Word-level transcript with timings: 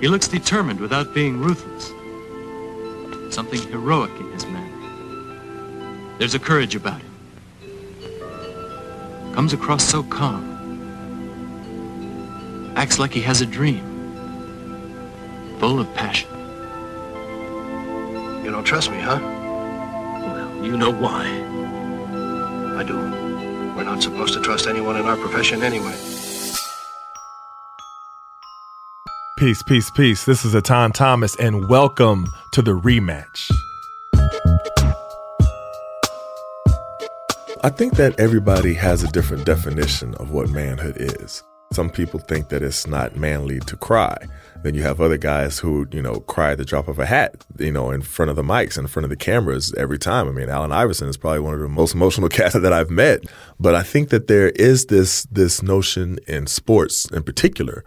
He 0.00 0.08
looks 0.08 0.28
determined 0.28 0.80
without 0.80 1.14
being 1.14 1.40
ruthless. 1.40 1.92
Something 3.34 3.62
heroic 3.70 4.10
in 4.20 4.30
his 4.32 4.44
manner. 4.46 6.18
There's 6.18 6.34
a 6.34 6.38
courage 6.38 6.74
about 6.74 7.00
him. 7.00 7.10
Comes 9.34 9.52
across 9.52 9.84
so 9.84 10.02
calm. 10.04 10.52
Acts 12.76 12.98
like 12.98 13.12
he 13.12 13.20
has 13.22 13.40
a 13.40 13.46
dream. 13.46 13.82
Full 15.58 15.80
of 15.80 15.92
passion. 15.94 16.28
You 18.44 18.50
don't 18.50 18.64
trust 18.64 18.90
me, 18.90 19.00
huh? 19.00 19.18
Well, 19.22 20.64
you 20.64 20.76
know 20.76 20.92
why. 20.92 21.24
I 22.76 22.82
do. 22.84 22.96
We're 23.74 23.84
not 23.84 24.02
supposed 24.02 24.34
to 24.34 24.40
trust 24.40 24.66
anyone 24.66 24.96
in 24.96 25.06
our 25.06 25.16
profession 25.16 25.62
anyway. 25.62 25.94
Peace, 29.44 29.62
peace, 29.62 29.90
peace. 29.90 30.24
This 30.24 30.42
is 30.46 30.54
Etan 30.54 30.94
Thomas, 30.94 31.36
and 31.36 31.68
welcome 31.68 32.26
to 32.54 32.62
the 32.62 32.70
rematch. 32.70 33.52
I 37.62 37.68
think 37.68 37.96
that 37.96 38.18
everybody 38.18 38.72
has 38.72 39.02
a 39.02 39.08
different 39.08 39.44
definition 39.44 40.14
of 40.14 40.30
what 40.30 40.48
manhood 40.48 40.96
is. 40.98 41.42
Some 41.74 41.90
people 41.90 42.20
think 42.20 42.48
that 42.48 42.62
it's 42.62 42.86
not 42.86 43.16
manly 43.16 43.60
to 43.60 43.76
cry. 43.76 44.16
Then 44.62 44.74
you 44.74 44.82
have 44.82 45.02
other 45.02 45.18
guys 45.18 45.58
who, 45.58 45.86
you 45.92 46.00
know, 46.00 46.20
cry 46.20 46.52
at 46.52 46.58
the 46.58 46.64
drop 46.64 46.88
of 46.88 46.98
a 46.98 47.04
hat, 47.04 47.44
you 47.58 47.70
know, 47.70 47.90
in 47.90 48.00
front 48.00 48.30
of 48.30 48.36
the 48.36 48.42
mics, 48.42 48.78
in 48.78 48.86
front 48.86 49.04
of 49.04 49.10
the 49.10 49.16
cameras 49.16 49.74
every 49.76 49.98
time. 49.98 50.26
I 50.26 50.32
mean, 50.32 50.48
Allen 50.48 50.72
Iverson 50.72 51.08
is 51.08 51.18
probably 51.18 51.40
one 51.40 51.52
of 51.52 51.60
the 51.60 51.68
most 51.68 51.94
emotional 51.94 52.28
cats 52.30 52.54
that 52.54 52.72
I've 52.72 52.88
met. 52.88 53.20
But 53.60 53.74
I 53.74 53.82
think 53.82 54.08
that 54.08 54.26
there 54.26 54.48
is 54.48 54.86
this 54.86 55.24
this 55.24 55.62
notion 55.62 56.18
in 56.26 56.46
sports 56.46 57.04
in 57.10 57.22
particular 57.24 57.84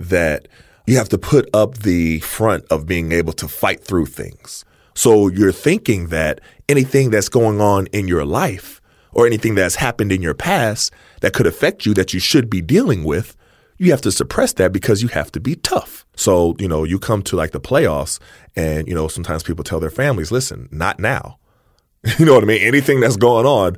that 0.00 0.48
you 0.86 0.96
have 0.96 1.08
to 1.10 1.18
put 1.18 1.48
up 1.54 1.78
the 1.78 2.20
front 2.20 2.64
of 2.70 2.86
being 2.86 3.12
able 3.12 3.32
to 3.34 3.48
fight 3.48 3.82
through 3.82 4.06
things. 4.06 4.64
So 4.94 5.28
you're 5.28 5.52
thinking 5.52 6.08
that 6.08 6.40
anything 6.68 7.10
that's 7.10 7.28
going 7.28 7.60
on 7.60 7.86
in 7.88 8.08
your 8.08 8.24
life 8.24 8.80
or 9.12 9.26
anything 9.26 9.54
that's 9.54 9.76
happened 9.76 10.12
in 10.12 10.22
your 10.22 10.34
past 10.34 10.92
that 11.20 11.34
could 11.34 11.46
affect 11.46 11.84
you 11.84 11.94
that 11.94 12.14
you 12.14 12.20
should 12.20 12.48
be 12.48 12.60
dealing 12.60 13.04
with, 13.04 13.36
you 13.78 13.90
have 13.90 14.00
to 14.02 14.12
suppress 14.12 14.52
that 14.54 14.72
because 14.72 15.02
you 15.02 15.08
have 15.08 15.30
to 15.32 15.40
be 15.40 15.56
tough. 15.56 16.06
So, 16.16 16.54
you 16.58 16.68
know, 16.68 16.84
you 16.84 16.98
come 16.98 17.22
to 17.24 17.36
like 17.36 17.50
the 17.50 17.60
playoffs 17.60 18.18
and, 18.54 18.88
you 18.88 18.94
know, 18.94 19.08
sometimes 19.08 19.42
people 19.42 19.64
tell 19.64 19.80
their 19.80 19.90
families, 19.90 20.30
listen, 20.30 20.68
not 20.70 20.98
now. 20.98 21.38
you 22.18 22.24
know 22.24 22.34
what 22.34 22.44
I 22.44 22.46
mean? 22.46 22.62
Anything 22.62 23.00
that's 23.00 23.16
going 23.16 23.44
on 23.44 23.76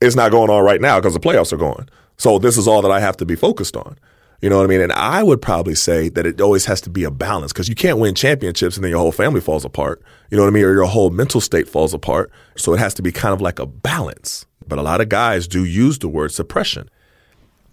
is 0.00 0.16
not 0.16 0.30
going 0.30 0.50
on 0.50 0.64
right 0.64 0.80
now 0.80 0.98
because 0.98 1.14
the 1.14 1.20
playoffs 1.20 1.52
are 1.52 1.58
going. 1.58 1.88
So 2.18 2.38
this 2.38 2.58
is 2.58 2.68
all 2.68 2.82
that 2.82 2.90
I 2.90 3.00
have 3.00 3.16
to 3.18 3.24
be 3.24 3.36
focused 3.36 3.76
on. 3.76 3.96
You 4.40 4.48
know 4.48 4.56
what 4.56 4.64
I 4.64 4.68
mean? 4.68 4.80
And 4.80 4.92
I 4.92 5.22
would 5.22 5.42
probably 5.42 5.74
say 5.74 6.08
that 6.08 6.24
it 6.24 6.40
always 6.40 6.64
has 6.64 6.80
to 6.82 6.90
be 6.90 7.04
a 7.04 7.10
balance 7.10 7.52
because 7.52 7.68
you 7.68 7.74
can't 7.74 7.98
win 7.98 8.14
championships 8.14 8.76
and 8.76 8.84
then 8.84 8.90
your 8.90 9.00
whole 9.00 9.12
family 9.12 9.40
falls 9.40 9.66
apart. 9.66 10.02
You 10.30 10.36
know 10.36 10.44
what 10.44 10.48
I 10.48 10.52
mean? 10.52 10.64
Or 10.64 10.72
your 10.72 10.86
whole 10.86 11.10
mental 11.10 11.42
state 11.42 11.68
falls 11.68 11.92
apart. 11.92 12.30
So 12.56 12.72
it 12.72 12.78
has 12.78 12.94
to 12.94 13.02
be 13.02 13.12
kind 13.12 13.34
of 13.34 13.42
like 13.42 13.58
a 13.58 13.66
balance. 13.66 14.46
But 14.66 14.78
a 14.78 14.82
lot 14.82 15.02
of 15.02 15.10
guys 15.10 15.46
do 15.46 15.64
use 15.64 15.98
the 15.98 16.08
word 16.08 16.32
suppression. 16.32 16.88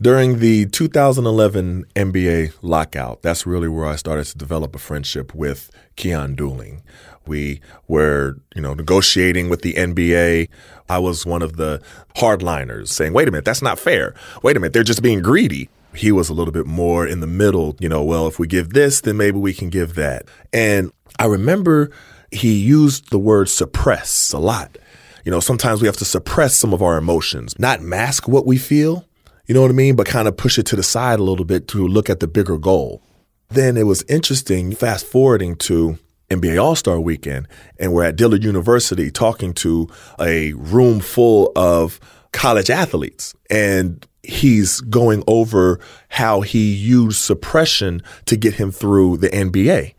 During 0.02 0.40
the 0.40 0.66
2011 0.66 1.86
NBA 1.96 2.54
lockout, 2.62 3.22
that's 3.22 3.48
really 3.48 3.68
where 3.68 3.86
I 3.86 3.96
started 3.96 4.26
to 4.26 4.38
develop 4.38 4.76
a 4.76 4.80
friendship 4.80 5.34
with 5.34 5.72
Keyon 5.96 6.36
Dooling. 6.36 6.82
We 7.26 7.62
were, 7.88 8.40
you 8.56 8.62
know, 8.62 8.74
negotiating 8.74 9.50
with 9.50 9.62
the 9.62 9.74
NBA. 9.74 10.50
I 10.90 11.00
was 11.00 11.26
one 11.26 11.42
of 11.42 11.56
the 11.56 11.82
hardliners 12.16 12.90
saying, 12.90 13.14
wait 13.14 13.28
a 13.28 13.32
minute, 13.32 13.46
that's 13.46 13.62
not 13.62 13.80
fair. 13.80 14.14
Wait 14.44 14.56
a 14.56 14.60
minute, 14.60 14.74
they're 14.74 14.84
just 14.84 15.02
being 15.02 15.22
greedy 15.22 15.70
he 15.98 16.12
was 16.12 16.30
a 16.30 16.34
little 16.34 16.52
bit 16.52 16.66
more 16.66 17.06
in 17.06 17.20
the 17.20 17.28
middle, 17.28 17.76
you 17.80 17.90
know, 17.90 18.04
well, 18.04 18.28
if 18.28 18.40
we 18.40 18.48
give 18.48 18.70
this, 18.70 19.02
then 19.02 19.18
maybe 19.18 19.38
we 19.38 19.54
can 19.54 19.70
give 19.70 19.96
that. 19.96 20.26
And 20.54 20.92
I 21.20 21.26
remember 21.26 21.92
he 22.32 22.58
used 22.58 23.10
the 23.10 23.20
word 23.20 23.50
suppress 23.50 24.32
a 24.34 24.40
lot. 24.40 24.78
You 25.26 25.32
know, 25.32 25.40
sometimes 25.40 25.82
we 25.82 25.88
have 25.88 25.98
to 25.98 26.06
suppress 26.06 26.56
some 26.56 26.74
of 26.74 26.82
our 26.82 26.98
emotions, 26.98 27.58
not 27.60 27.82
mask 27.82 28.28
what 28.28 28.46
we 28.46 28.58
feel, 28.58 29.06
you 29.46 29.54
know 29.54 29.62
what 29.62 29.72
I 29.72 29.74
mean, 29.74 29.96
but 29.96 30.08
kind 30.08 30.28
of 30.28 30.38
push 30.38 30.58
it 30.58 30.66
to 30.68 30.76
the 30.76 30.84
side 30.84 31.20
a 31.20 31.24
little 31.24 31.46
bit 31.46 31.68
to 31.70 31.88
look 31.88 32.10
at 32.10 32.20
the 32.20 32.28
bigger 32.28 32.58
goal. 32.58 33.02
Then 33.50 33.78
it 33.78 33.84
was 33.84 34.04
interesting, 34.04 34.74
fast 34.74 35.06
forwarding 35.06 35.56
to 35.58 35.98
NBA 36.30 36.62
All 36.62 36.76
Star 36.76 37.00
weekend, 37.00 37.48
and 37.80 37.94
we're 37.94 38.04
at 38.04 38.18
Dillard 38.18 38.44
University 38.44 39.10
talking 39.10 39.54
to 39.56 39.88
a 40.20 40.54
room 40.54 41.00
full 41.00 41.52
of 41.56 42.00
college 42.38 42.70
athletes. 42.70 43.34
And 43.50 44.06
he's 44.22 44.80
going 44.82 45.24
over 45.28 45.80
how 46.10 46.42
he 46.42 46.72
used 46.72 47.18
suppression 47.18 48.02
to 48.26 48.38
get 48.38 48.54
him 48.54 48.72
through 48.72 49.18
the 49.18 49.30
NBA. 49.30 49.96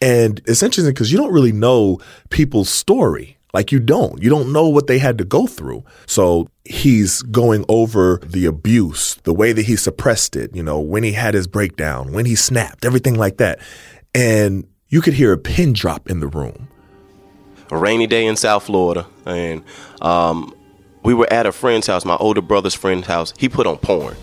And 0.00 0.40
it's 0.46 0.62
interesting 0.62 0.94
because 0.94 1.12
you 1.12 1.18
don't 1.18 1.32
really 1.32 1.52
know 1.52 1.98
people's 2.30 2.70
story. 2.70 3.36
Like 3.52 3.70
you 3.70 3.78
don't. 3.78 4.20
You 4.22 4.30
don't 4.30 4.52
know 4.52 4.68
what 4.68 4.86
they 4.86 4.98
had 4.98 5.18
to 5.18 5.24
go 5.24 5.46
through. 5.46 5.84
So 6.06 6.48
he's 6.64 7.22
going 7.22 7.64
over 7.68 8.18
the 8.24 8.46
abuse, 8.46 9.16
the 9.24 9.34
way 9.34 9.52
that 9.52 9.66
he 9.66 9.76
suppressed 9.76 10.36
it, 10.36 10.56
you 10.56 10.62
know, 10.62 10.80
when 10.80 11.02
he 11.02 11.12
had 11.12 11.34
his 11.34 11.46
breakdown, 11.46 12.12
when 12.12 12.24
he 12.24 12.34
snapped, 12.34 12.84
everything 12.84 13.14
like 13.14 13.36
that. 13.36 13.60
And 14.14 14.66
you 14.88 15.02
could 15.02 15.14
hear 15.14 15.32
a 15.32 15.38
pin 15.38 15.74
drop 15.74 16.08
in 16.08 16.20
the 16.20 16.28
room. 16.28 16.68
A 17.70 17.76
rainy 17.76 18.06
day 18.06 18.26
in 18.26 18.36
South 18.36 18.64
Florida. 18.64 19.06
And 19.26 19.62
um, 20.00 20.54
we 21.04 21.14
were 21.14 21.30
at 21.32 21.46
a 21.46 21.52
friend's 21.52 21.86
house, 21.86 22.04
my 22.04 22.16
older 22.16 22.40
brother's 22.40 22.74
friend's 22.74 23.06
house. 23.06 23.32
He 23.38 23.48
put 23.48 23.66
on 23.66 23.76
porn. 23.78 24.16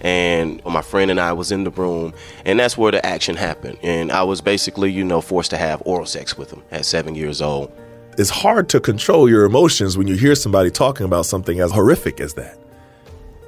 And 0.00 0.62
my 0.66 0.82
friend 0.82 1.10
and 1.10 1.18
I 1.18 1.32
was 1.32 1.50
in 1.50 1.64
the 1.64 1.70
room, 1.70 2.12
and 2.44 2.60
that's 2.60 2.76
where 2.76 2.92
the 2.92 3.04
action 3.06 3.36
happened. 3.36 3.78
And 3.82 4.12
I 4.12 4.22
was 4.22 4.42
basically, 4.42 4.92
you 4.92 5.02
know, 5.02 5.22
forced 5.22 5.50
to 5.52 5.56
have 5.56 5.80
oral 5.86 6.04
sex 6.04 6.36
with 6.36 6.50
him 6.50 6.62
at 6.70 6.84
seven 6.84 7.14
years 7.14 7.40
old. 7.40 7.72
It's 8.18 8.28
hard 8.28 8.68
to 8.68 8.80
control 8.80 9.30
your 9.30 9.46
emotions 9.46 9.96
when 9.96 10.06
you 10.06 10.14
hear 10.14 10.34
somebody 10.34 10.70
talking 10.70 11.06
about 11.06 11.24
something 11.24 11.58
as 11.58 11.72
horrific 11.72 12.20
as 12.20 12.34
that. 12.34 12.58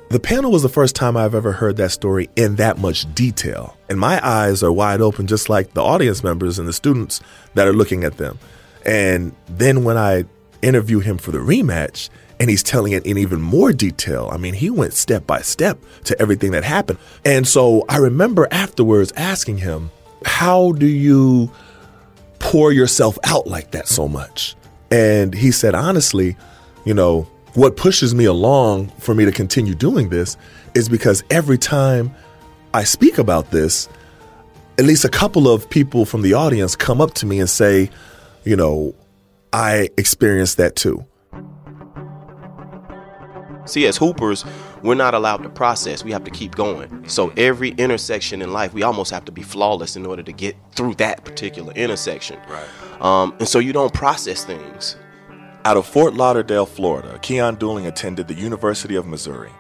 The 0.09 0.19
panel 0.19 0.51
was 0.51 0.63
the 0.63 0.71
first 0.71 0.97
time 0.97 1.17
I've 1.17 1.35
ever 1.35 1.53
heard 1.53 1.77
that 1.77 1.91
story 1.91 2.31
in 2.37 2.57
that 2.57 2.79
much 2.79 3.13
detail. 3.15 3.77
And 3.91 4.01
my 4.01 4.25
eyes 4.27 4.63
are 4.63 4.73
wide 4.73 5.01
open, 5.03 5.27
just 5.27 5.49
like 5.51 5.75
the 5.75 5.83
audience 5.83 6.25
members 6.25 6.59
and 6.59 6.67
the 6.67 6.73
students 6.73 7.21
that 7.55 7.67
are 7.67 7.73
looking 7.73 8.03
at 8.03 8.17
them. 8.17 8.39
And 8.87 9.35
then 9.47 9.85
when 9.85 9.99
I 9.99 10.25
interview 10.63 11.01
him 11.01 11.19
for 11.19 11.33
the 11.33 11.39
rematch, 11.39 12.09
and 12.39 12.51
he's 12.51 12.63
telling 12.63 12.93
it 12.93 13.07
in 13.07 13.19
even 13.19 13.41
more 13.41 13.73
detail. 13.73 14.29
I 14.31 14.37
mean, 14.37 14.55
he 14.55 14.71
went 14.71 14.93
step 14.93 15.27
by 15.27 15.41
step 15.41 15.79
to 16.05 16.21
everything 16.21 16.51
that 16.53 16.65
happened. 16.65 16.99
And 17.25 17.47
so 17.47 17.85
I 17.89 17.97
remember 17.99 18.47
afterwards 18.51 19.13
asking 19.17 19.59
him, 19.59 19.91
How 20.25 20.73
do 20.73 20.87
you 20.87 21.51
pour 22.39 22.73
yourself 22.73 23.19
out 23.25 23.47
like 23.47 23.71
that 23.73 23.89
so 23.89 24.09
much? 24.09 24.55
And 24.91 25.35
he 25.35 25.51
said, 25.51 25.75
Honestly, 25.75 26.37
you 26.85 26.95
know, 26.95 27.23
what 27.55 27.77
pushes 27.77 28.15
me 28.15 28.27
along 28.27 28.89
for 28.99 29.15
me 29.15 29.25
to 29.25 29.33
continue 29.33 29.75
doing 29.75 30.11
this 30.11 30.37
is 30.75 30.89
because 30.89 31.25
every 31.31 31.57
time 31.57 32.15
I 32.75 32.85
speak 32.85 33.17
about 33.17 33.51
this, 33.51 33.89
at 34.79 34.85
least 34.85 35.07
a 35.07 35.09
couple 35.09 35.49
of 35.49 35.71
people 35.71 36.05
from 36.05 36.21
the 36.21 36.35
audience 36.35 36.77
come 36.77 37.01
up 37.01 37.15
to 37.15 37.27
me 37.27 37.41
and 37.41 37.49
say, 37.49 37.89
you 38.45 38.57
know, 38.57 38.95
I 39.55 39.89
experienced 39.97 40.59
that 40.59 40.77
too. 40.77 41.07
See, 43.67 43.87
as 43.87 43.97
hoopers, 43.97 44.45
we're 44.83 44.95
not 44.95 45.15
allowed 45.15 45.43
to 45.43 45.49
process. 45.49 46.05
We 46.05 46.13
have 46.13 46.25
to 46.25 46.31
keep 46.31 46.55
going. 46.55 47.09
So 47.09 47.33
every 47.37 47.71
intersection 47.71 48.41
in 48.43 48.53
life, 48.53 48.73
we 48.73 48.83
almost 48.83 49.11
have 49.11 49.25
to 49.27 49.33
be 49.33 49.43
flawless 49.43 49.97
in 49.97 50.07
order 50.07 50.23
to 50.23 50.33
get 50.33 50.57
through 50.73 50.95
that 50.95 51.25
particular 51.25 51.73
intersection. 51.75 52.39
Right. 52.49 53.03
Um, 53.03 53.35
and 53.39 53.49
so 53.49 53.59
you 53.59 53.73
don't 53.73 53.93
process 53.93 54.45
things. 54.45 54.97
Out 55.65 55.77
of 55.77 55.87
Fort 55.87 56.15
Lauderdale, 56.15 56.65
Florida, 56.65 57.19
Keyon 57.23 57.59
Dooling 57.59 57.87
attended 57.87 58.29
the 58.29 58.35
University 58.35 58.95
of 58.95 59.07
Missouri. 59.07 59.51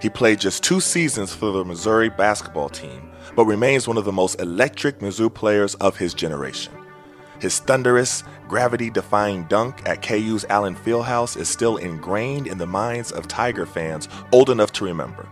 He 0.00 0.08
played 0.08 0.38
just 0.38 0.62
two 0.62 0.80
seasons 0.80 1.34
for 1.34 1.50
the 1.50 1.64
Missouri 1.64 2.08
basketball 2.08 2.68
team, 2.68 3.10
but 3.34 3.46
remains 3.46 3.88
one 3.88 3.96
of 3.96 4.04
the 4.04 4.12
most 4.12 4.40
electric 4.40 5.00
Mizzou 5.00 5.32
players 5.32 5.74
of 5.76 5.96
his 5.96 6.14
generation. 6.14 6.72
His 7.40 7.58
thunderous, 7.58 8.24
gravity 8.48 8.90
defying 8.90 9.44
dunk 9.44 9.82
at 9.86 10.02
KU's 10.02 10.44
Allen 10.48 10.74
Fieldhouse 10.74 11.36
is 11.36 11.48
still 11.48 11.76
ingrained 11.76 12.46
in 12.46 12.58
the 12.58 12.66
minds 12.66 13.12
of 13.12 13.28
Tiger 13.28 13.66
fans 13.66 14.08
old 14.32 14.50
enough 14.50 14.72
to 14.72 14.84
remember. 14.84 15.28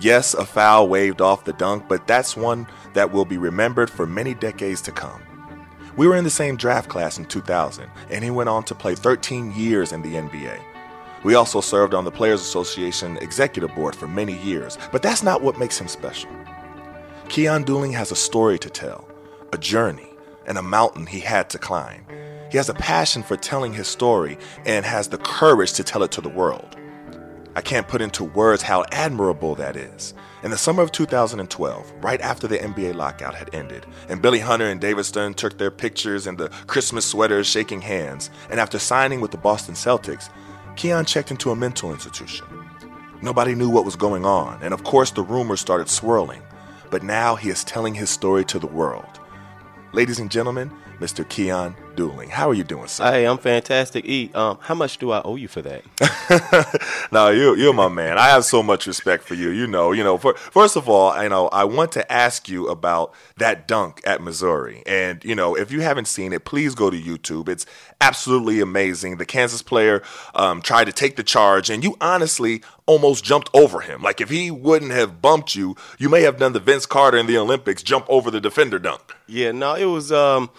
Yes, 0.00 0.34
a 0.34 0.44
foul 0.44 0.88
waved 0.88 1.20
off 1.20 1.44
the 1.44 1.52
dunk, 1.52 1.88
but 1.88 2.06
that's 2.06 2.36
one 2.36 2.66
that 2.94 3.12
will 3.12 3.24
be 3.24 3.36
remembered 3.36 3.90
for 3.90 4.06
many 4.06 4.32
decades 4.32 4.80
to 4.82 4.92
come. 4.92 5.20
We 5.96 6.06
were 6.06 6.16
in 6.16 6.24
the 6.24 6.30
same 6.30 6.56
draft 6.56 6.88
class 6.88 7.18
in 7.18 7.24
2000, 7.24 7.90
and 8.08 8.22
he 8.22 8.30
went 8.30 8.48
on 8.48 8.62
to 8.64 8.74
play 8.74 8.94
13 8.94 9.52
years 9.52 9.92
in 9.92 10.00
the 10.00 10.14
NBA. 10.14 10.60
We 11.24 11.34
also 11.34 11.60
served 11.60 11.94
on 11.94 12.04
the 12.04 12.12
Players 12.12 12.40
Association 12.40 13.16
executive 13.16 13.74
board 13.74 13.96
for 13.96 14.06
many 14.06 14.38
years, 14.38 14.78
but 14.92 15.02
that's 15.02 15.24
not 15.24 15.42
what 15.42 15.58
makes 15.58 15.78
him 15.78 15.88
special. 15.88 16.30
Keyon 17.24 17.64
Dooling 17.64 17.92
has 17.94 18.12
a 18.12 18.16
story 18.16 18.58
to 18.60 18.70
tell, 18.70 19.08
a 19.52 19.58
journey 19.58 20.07
and 20.48 20.58
a 20.58 20.62
mountain 20.62 21.06
he 21.06 21.20
had 21.20 21.48
to 21.50 21.58
climb. 21.58 22.04
He 22.50 22.56
has 22.56 22.68
a 22.68 22.74
passion 22.74 23.22
for 23.22 23.36
telling 23.36 23.74
his 23.74 23.86
story 23.86 24.38
and 24.66 24.84
has 24.84 25.08
the 25.08 25.18
courage 25.18 25.74
to 25.74 25.84
tell 25.84 26.02
it 26.02 26.10
to 26.12 26.20
the 26.20 26.28
world. 26.28 26.76
I 27.54 27.60
can't 27.60 27.88
put 27.88 28.00
into 28.00 28.24
words 28.24 28.62
how 28.62 28.84
admirable 28.90 29.54
that 29.56 29.76
is. 29.76 30.14
In 30.42 30.50
the 30.50 30.56
summer 30.56 30.82
of 30.82 30.92
2012, 30.92 31.92
right 32.00 32.20
after 32.20 32.46
the 32.46 32.58
NBA 32.58 32.94
lockout 32.94 33.34
had 33.34 33.52
ended, 33.52 33.84
and 34.08 34.22
Billy 34.22 34.38
Hunter 34.38 34.66
and 34.66 34.80
David 34.80 35.04
Stern 35.04 35.34
took 35.34 35.58
their 35.58 35.70
pictures 35.70 36.26
in 36.26 36.36
the 36.36 36.48
Christmas 36.68 37.04
sweaters 37.04 37.46
shaking 37.46 37.80
hands, 37.80 38.30
and 38.48 38.60
after 38.60 38.78
signing 38.78 39.20
with 39.20 39.32
the 39.32 39.36
Boston 39.36 39.74
Celtics, 39.74 40.30
Keyon 40.76 41.06
checked 41.06 41.32
into 41.32 41.50
a 41.50 41.56
mental 41.56 41.90
institution. 41.92 42.46
Nobody 43.20 43.56
knew 43.56 43.68
what 43.68 43.84
was 43.84 43.96
going 43.96 44.24
on, 44.24 44.62
and 44.62 44.72
of 44.72 44.84
course 44.84 45.10
the 45.10 45.22
rumors 45.22 45.60
started 45.60 45.88
swirling. 45.88 46.42
But 46.88 47.02
now 47.02 47.34
he 47.34 47.50
is 47.50 47.64
telling 47.64 47.94
his 47.96 48.08
story 48.08 48.44
to 48.44 48.60
the 48.60 48.68
world. 48.68 49.17
Ladies 49.94 50.18
and 50.18 50.30
gentlemen, 50.30 50.70
Mr. 51.00 51.24
Keyon 51.24 51.74
Dooling. 51.98 52.28
How 52.28 52.48
are 52.48 52.54
you 52.54 52.62
doing, 52.62 52.86
sir? 52.86 53.10
Hey, 53.10 53.24
I'm 53.24 53.38
fantastic. 53.38 54.04
E, 54.04 54.30
um, 54.32 54.58
how 54.60 54.76
much 54.76 54.98
do 54.98 55.10
I 55.10 55.20
owe 55.22 55.34
you 55.34 55.48
for 55.48 55.62
that? 55.62 57.08
no, 57.12 57.30
you, 57.30 57.56
you're 57.56 57.74
my 57.74 57.88
man. 57.88 58.18
I 58.18 58.28
have 58.28 58.44
so 58.44 58.62
much 58.62 58.86
respect 58.86 59.24
for 59.24 59.34
you. 59.34 59.50
You 59.50 59.66
know, 59.66 59.90
you 59.90 60.04
know. 60.04 60.16
For, 60.16 60.34
first 60.34 60.76
of 60.76 60.88
all, 60.88 61.20
you 61.20 61.28
know, 61.28 61.48
I 61.48 61.64
want 61.64 61.90
to 61.92 62.12
ask 62.12 62.48
you 62.48 62.68
about 62.68 63.12
that 63.38 63.66
dunk 63.66 64.00
at 64.04 64.22
Missouri, 64.22 64.84
and 64.86 65.24
you 65.24 65.34
know, 65.34 65.56
if 65.56 65.72
you 65.72 65.80
haven't 65.80 66.06
seen 66.06 66.32
it, 66.32 66.44
please 66.44 66.76
go 66.76 66.88
to 66.88 66.96
YouTube. 66.96 67.48
It's 67.48 67.66
absolutely 68.00 68.60
amazing. 68.60 69.16
The 69.16 69.26
Kansas 69.26 69.62
player 69.62 70.00
um, 70.36 70.62
tried 70.62 70.84
to 70.84 70.92
take 70.92 71.16
the 71.16 71.24
charge, 71.24 71.68
and 71.68 71.82
you 71.82 71.96
honestly 72.00 72.62
almost 72.86 73.24
jumped 73.24 73.50
over 73.52 73.80
him. 73.80 74.02
Like 74.02 74.20
if 74.20 74.30
he 74.30 74.52
wouldn't 74.52 74.92
have 74.92 75.20
bumped 75.20 75.56
you, 75.56 75.74
you 75.98 76.08
may 76.08 76.22
have 76.22 76.38
done 76.38 76.52
the 76.52 76.60
Vince 76.60 76.86
Carter 76.86 77.18
in 77.18 77.26
the 77.26 77.38
Olympics, 77.38 77.82
jump 77.82 78.06
over 78.08 78.30
the 78.30 78.40
defender 78.40 78.78
dunk. 78.78 79.02
Yeah, 79.26 79.50
no, 79.50 79.74
it 79.74 79.86
was 79.86 80.12
um 80.12 80.50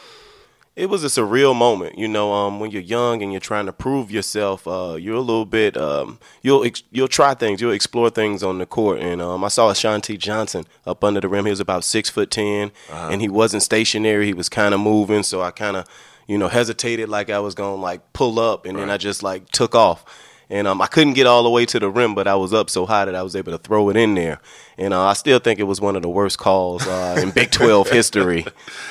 it 0.79 0.89
was 0.89 1.03
a 1.03 1.07
surreal 1.07 1.53
moment, 1.53 1.97
you 1.97 2.07
know. 2.07 2.31
Um, 2.31 2.61
when 2.61 2.71
you're 2.71 2.81
young 2.81 3.21
and 3.21 3.33
you're 3.33 3.41
trying 3.41 3.65
to 3.65 3.73
prove 3.73 4.09
yourself, 4.09 4.65
uh, 4.65 4.95
you're 4.97 5.17
a 5.17 5.21
little 5.21 5.45
bit. 5.45 5.75
Um, 5.75 6.19
you'll 6.41 6.63
ex- 6.63 6.83
you'll 6.89 7.09
try 7.09 7.33
things, 7.33 7.59
you'll 7.59 7.73
explore 7.73 8.09
things 8.09 8.43
on 8.43 8.59
the 8.59 8.65
court. 8.65 8.99
And 9.01 9.21
um, 9.21 9.43
I 9.43 9.49
saw 9.49 9.69
Ashante 9.69 10.17
Johnson 10.17 10.65
up 10.87 11.03
under 11.03 11.19
the 11.19 11.27
rim. 11.27 11.45
He 11.45 11.49
was 11.49 11.59
about 11.59 11.83
six 11.83 12.09
foot 12.09 12.31
10 12.31 12.71
uh-huh. 12.89 13.09
and 13.11 13.19
he 13.19 13.27
wasn't 13.27 13.61
stationary. 13.61 14.25
He 14.25 14.33
was 14.33 14.47
kind 14.47 14.73
of 14.73 14.79
moving, 14.79 15.23
so 15.23 15.41
I 15.41 15.51
kind 15.51 15.75
of, 15.75 15.85
you 16.27 16.37
know, 16.37 16.47
hesitated 16.47 17.09
like 17.09 17.29
I 17.29 17.39
was 17.39 17.55
gonna 17.55 17.75
like 17.75 18.13
pull 18.13 18.39
up, 18.39 18.65
and 18.65 18.77
right. 18.77 18.83
then 18.83 18.89
I 18.89 18.95
just 18.95 19.21
like 19.21 19.49
took 19.49 19.75
off 19.75 20.05
and 20.49 20.67
um, 20.67 20.81
I 20.81 20.87
couldn't 20.87 21.13
get 21.13 21.27
all 21.27 21.43
the 21.43 21.49
way 21.49 21.65
to 21.67 21.79
the 21.79 21.89
rim, 21.89 22.15
but 22.15 22.27
I 22.27 22.35
was 22.35 22.53
up 22.53 22.69
so 22.69 22.85
high 22.85 23.05
that 23.05 23.13
I 23.13 23.21
was 23.21 23.35
able 23.35 23.51
to 23.51 23.59
throw 23.59 23.89
it 23.89 23.97
in 23.97 24.15
there. 24.15 24.39
And 24.77 24.93
uh, 24.93 25.03
I 25.03 25.13
still 25.13 25.39
think 25.39 25.59
it 25.59 25.63
was 25.63 25.79
one 25.79 25.95
of 25.95 26.01
the 26.01 26.09
worst 26.09 26.39
calls 26.39 26.87
uh, 26.87 27.19
in 27.21 27.29
Big 27.29 27.51
12 27.51 27.89
history. 27.91 28.45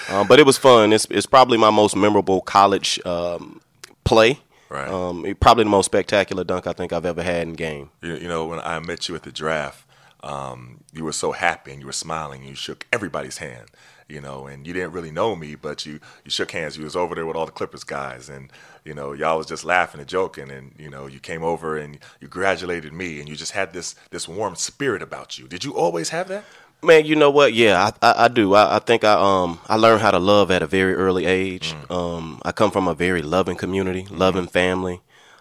Uh, 0.08 0.24
but 0.24 0.38
it 0.38 0.46
was 0.46 0.56
fun. 0.56 0.92
It's, 0.92 1.06
it's 1.10 1.26
probably 1.26 1.58
my 1.58 1.70
most 1.70 1.96
memorable 1.96 2.40
college 2.42 3.04
um, 3.04 3.60
play. 4.04 4.38
Right. 4.68 4.88
Um, 4.88 5.24
probably 5.40 5.64
the 5.64 5.70
most 5.70 5.86
spectacular 5.86 6.44
dunk 6.44 6.66
I 6.66 6.72
think 6.72 6.92
I've 6.92 7.06
ever 7.06 7.22
had 7.22 7.48
in 7.48 7.54
game. 7.54 7.90
You, 8.02 8.14
you 8.16 8.28
know, 8.28 8.46
when 8.46 8.60
I 8.60 8.78
met 8.78 9.08
you 9.08 9.16
at 9.16 9.24
the 9.24 9.32
draft, 9.32 9.84
um, 10.22 10.84
you 10.92 11.04
were 11.04 11.12
so 11.12 11.32
happy 11.32 11.72
and 11.72 11.80
you 11.80 11.86
were 11.86 11.92
smiling. 11.92 12.42
And 12.42 12.50
You 12.50 12.56
shook 12.56 12.86
everybody's 12.92 13.38
hand 13.38 13.66
you 14.08 14.20
know, 14.20 14.46
and 14.46 14.66
you 14.66 14.72
didn't 14.72 14.92
really 14.92 15.10
know 15.10 15.36
me, 15.36 15.54
but 15.54 15.84
you 15.84 16.00
you 16.24 16.30
shook 16.30 16.50
hands. 16.50 16.76
You 16.76 16.84
was 16.84 16.96
over 16.96 17.14
there 17.14 17.26
with 17.26 17.36
all 17.36 17.46
the 17.46 17.52
Clippers 17.52 17.84
guys, 17.84 18.28
and 18.28 18.50
you 18.84 18.94
know, 18.94 19.12
y'all 19.12 19.36
was 19.36 19.46
just 19.46 19.64
laughing 19.64 20.00
and 20.00 20.08
joking, 20.08 20.50
and 20.50 20.72
you 20.78 20.88
know, 20.88 21.06
you 21.06 21.20
came 21.20 21.42
over 21.42 21.76
and 21.76 21.98
you 22.20 22.28
congratulated 22.28 22.92
me, 22.92 23.20
and 23.20 23.28
you 23.28 23.36
just 23.36 23.52
had 23.52 23.72
this 23.72 23.94
this 24.10 24.26
warm 24.26 24.56
spirit 24.56 25.02
about 25.02 25.38
you. 25.38 25.46
Did 25.46 25.64
you 25.64 25.76
always 25.76 26.08
have 26.08 26.28
that? 26.28 26.44
Man, 26.80 27.04
you 27.06 27.16
know 27.16 27.30
what? 27.30 27.54
Yeah, 27.54 27.90
I, 28.02 28.06
I, 28.06 28.24
I 28.24 28.28
do. 28.28 28.54
I, 28.54 28.76
I, 28.76 28.78
think 28.78 29.02
I 29.02 29.12
um 29.12 29.58
I 29.68 29.76
learned 29.76 30.00
how 30.00 30.12
to 30.12 30.20
love 30.20 30.50
at 30.50 30.62
a 30.62 30.66
very 30.66 30.94
early 30.94 31.26
age. 31.26 31.74
Mm. 31.74 31.90
Um, 31.90 32.42
I 32.44 32.52
come 32.52 32.70
from 32.70 32.88
a 32.88 32.94
very 32.94 33.20
loving 33.20 33.56
community, 33.56 34.04
mm. 34.04 34.16
loving 34.16 34.46
family. 34.46 35.00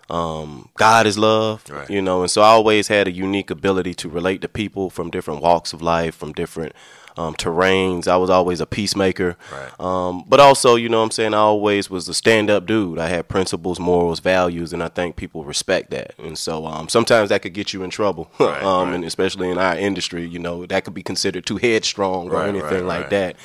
Um, 0.10 0.70
God 0.78 1.06
is 1.06 1.18
love, 1.18 1.64
right. 1.70 1.90
you 1.90 2.02
know, 2.02 2.22
and 2.22 2.32
so 2.32 2.42
I 2.42 2.48
always 2.48 2.88
had 2.88 3.08
a 3.08 3.12
unique 3.12 3.50
ability 3.50 3.94
to 3.96 4.10
relate 4.10 4.42
to 4.42 4.48
people 4.48 4.90
from 4.90 5.10
different 5.10 5.42
walks 5.42 5.74
of 5.74 5.82
life, 5.82 6.16
from 6.16 6.32
different 6.32 6.74
um, 7.18 7.34
terrains. 7.36 8.08
I 8.08 8.18
was 8.18 8.30
always 8.30 8.62
a 8.62 8.66
peacemaker. 8.66 9.36
Right. 9.52 9.80
Um, 9.80 10.24
but 10.28 10.40
also, 10.40 10.76
you 10.76 10.90
know 10.90 11.00
what 11.00 11.06
I'm 11.06 11.12
saying, 11.12 11.34
I 11.34 11.38
always 11.38 11.90
was 11.90 12.08
a 12.08 12.14
stand 12.14 12.50
up 12.50 12.66
dude. 12.66 13.00
I 13.00 13.08
had 13.08 13.28
principles, 13.28 13.80
morals, 13.80 14.20
values, 14.20 14.74
and 14.74 14.84
I 14.84 14.88
think 14.88 15.16
people 15.16 15.44
respect 15.44 15.92
that. 15.92 16.14
And 16.18 16.38
so 16.38 16.66
um, 16.66 16.90
sometimes 16.90 17.30
that 17.30 17.42
could 17.42 17.54
get 17.54 17.74
you 17.74 17.84
in 17.84 17.90
trouble. 17.90 18.32
Right, 18.48 18.64
um, 18.64 18.90
right. 18.90 18.96
And 18.96 19.04
especially 19.04 19.50
in 19.50 19.58
our 19.58 19.76
industry, 19.76 20.26
you 20.26 20.40
know, 20.40 20.66
that 20.68 20.86
could 20.86 20.94
be 20.94 21.04
considered 21.04 21.46
too 21.46 21.58
headstrong 21.58 22.30
or 22.30 22.44
anything 22.44 22.88
like 22.88 23.10
that. 23.10 23.36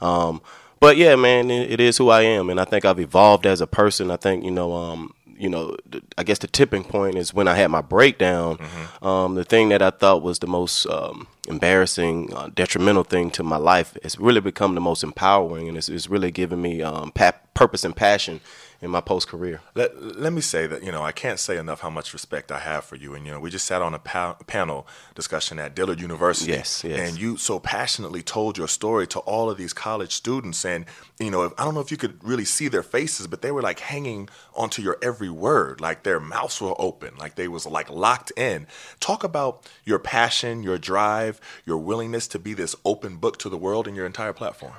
Um, 0.00 0.40
but 0.80 0.96
yeah, 0.96 1.16
man, 1.16 1.50
it, 1.50 1.72
it 1.72 1.80
is 1.80 1.96
who 1.96 2.08
I 2.08 2.22
am, 2.22 2.50
and 2.50 2.60
I 2.60 2.64
think 2.64 2.84
I've 2.84 3.00
evolved 3.00 3.46
as 3.46 3.60
a 3.60 3.66
person. 3.66 4.10
I 4.10 4.16
think 4.16 4.44
you 4.44 4.50
know, 4.50 4.72
um, 4.74 5.14
you 5.38 5.48
know, 5.48 5.76
I 6.16 6.24
guess 6.24 6.38
the 6.38 6.46
tipping 6.46 6.84
point 6.84 7.16
is 7.16 7.32
when 7.32 7.48
I 7.48 7.54
had 7.54 7.68
my 7.68 7.80
breakdown. 7.80 8.58
Mm-hmm. 8.58 9.04
Um, 9.06 9.34
the 9.34 9.44
thing 9.44 9.68
that 9.70 9.82
I 9.82 9.90
thought 9.90 10.22
was 10.22 10.38
the 10.40 10.46
most 10.46 10.86
um, 10.86 11.28
embarrassing, 11.48 12.32
uh, 12.34 12.50
detrimental 12.54 13.04
thing 13.04 13.30
to 13.32 13.42
my 13.42 13.56
life 13.56 13.96
has 14.02 14.18
really 14.18 14.40
become 14.40 14.74
the 14.74 14.80
most 14.80 15.02
empowering, 15.02 15.68
and 15.68 15.76
it's, 15.76 15.88
it's 15.88 16.08
really 16.08 16.30
given 16.30 16.60
me 16.60 16.82
um, 16.82 17.12
pa- 17.12 17.32
purpose 17.54 17.84
and 17.84 17.94
passion 17.94 18.40
in 18.80 18.90
my 18.90 19.00
post 19.00 19.26
career. 19.26 19.60
Let, 19.74 20.18
let 20.18 20.32
me 20.32 20.40
say 20.40 20.66
that, 20.68 20.84
you 20.84 20.92
know, 20.92 21.02
I 21.02 21.10
can't 21.10 21.40
say 21.40 21.56
enough 21.56 21.80
how 21.80 21.90
much 21.90 22.12
respect 22.12 22.52
I 22.52 22.60
have 22.60 22.84
for 22.84 22.94
you. 22.94 23.14
And, 23.14 23.26
you 23.26 23.32
know, 23.32 23.40
we 23.40 23.50
just 23.50 23.66
sat 23.66 23.82
on 23.82 23.92
a 23.92 23.98
pa- 23.98 24.36
panel 24.46 24.86
discussion 25.16 25.58
at 25.58 25.74
Dillard 25.74 26.00
University. 26.00 26.52
Yes, 26.52 26.84
yes. 26.84 26.98
And 27.00 27.18
you 27.18 27.36
so 27.36 27.58
passionately 27.58 28.22
told 28.22 28.56
your 28.56 28.68
story 28.68 29.06
to 29.08 29.18
all 29.20 29.50
of 29.50 29.58
these 29.58 29.72
college 29.72 30.12
students. 30.12 30.64
And, 30.64 30.84
you 31.18 31.30
know, 31.30 31.52
I 31.58 31.64
don't 31.64 31.74
know 31.74 31.80
if 31.80 31.90
you 31.90 31.96
could 31.96 32.22
really 32.22 32.44
see 32.44 32.68
their 32.68 32.84
faces, 32.84 33.26
but 33.26 33.42
they 33.42 33.50
were 33.50 33.62
like 33.62 33.80
hanging 33.80 34.28
onto 34.54 34.80
your 34.80 34.96
every 35.02 35.30
word, 35.30 35.80
like 35.80 36.04
their 36.04 36.20
mouths 36.20 36.60
were 36.60 36.74
open, 36.78 37.16
like 37.18 37.34
they 37.34 37.48
was 37.48 37.66
like 37.66 37.90
locked 37.90 38.32
in. 38.36 38.68
Talk 39.00 39.24
about 39.24 39.68
your 39.84 39.98
passion, 39.98 40.62
your 40.62 40.78
drive, 40.78 41.40
your 41.64 41.78
willingness 41.78 42.28
to 42.28 42.38
be 42.38 42.54
this 42.54 42.76
open 42.84 43.16
book 43.16 43.38
to 43.38 43.48
the 43.48 43.58
world 43.58 43.88
and 43.88 43.96
your 43.96 44.06
entire 44.06 44.32
platform. 44.32 44.74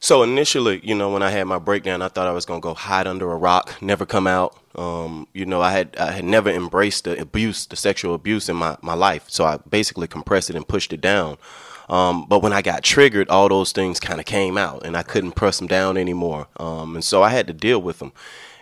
So 0.00 0.22
initially, 0.22 0.80
you 0.84 0.94
know, 0.94 1.10
when 1.10 1.22
I 1.22 1.30
had 1.30 1.44
my 1.44 1.58
breakdown, 1.58 2.02
I 2.02 2.08
thought 2.08 2.28
I 2.28 2.32
was 2.32 2.46
gonna 2.46 2.60
go 2.60 2.74
hide 2.74 3.06
under 3.06 3.30
a 3.32 3.36
rock, 3.36 3.80
never 3.82 4.06
come 4.06 4.26
out. 4.26 4.56
Um, 4.76 5.26
you 5.32 5.44
know, 5.44 5.60
I 5.60 5.72
had 5.72 5.96
I 5.96 6.12
had 6.12 6.24
never 6.24 6.50
embraced 6.50 7.04
the 7.04 7.20
abuse, 7.20 7.66
the 7.66 7.74
sexual 7.76 8.14
abuse 8.14 8.48
in 8.48 8.56
my, 8.56 8.76
my 8.80 8.94
life. 8.94 9.24
So 9.28 9.44
I 9.44 9.58
basically 9.68 10.06
compressed 10.06 10.50
it 10.50 10.56
and 10.56 10.66
pushed 10.66 10.92
it 10.92 11.00
down. 11.00 11.36
Um, 11.88 12.26
but 12.26 12.42
when 12.42 12.52
I 12.52 12.62
got 12.62 12.84
triggered, 12.84 13.28
all 13.30 13.48
those 13.48 13.72
things 13.72 13.98
kind 13.98 14.20
of 14.20 14.26
came 14.26 14.58
out, 14.58 14.84
and 14.84 14.96
I 14.96 15.02
couldn't 15.02 15.32
press 15.32 15.58
them 15.58 15.66
down 15.66 15.96
anymore. 15.96 16.46
Um, 16.58 16.94
and 16.96 17.04
so 17.04 17.22
I 17.22 17.30
had 17.30 17.46
to 17.46 17.52
deal 17.52 17.80
with 17.80 17.98
them. 17.98 18.12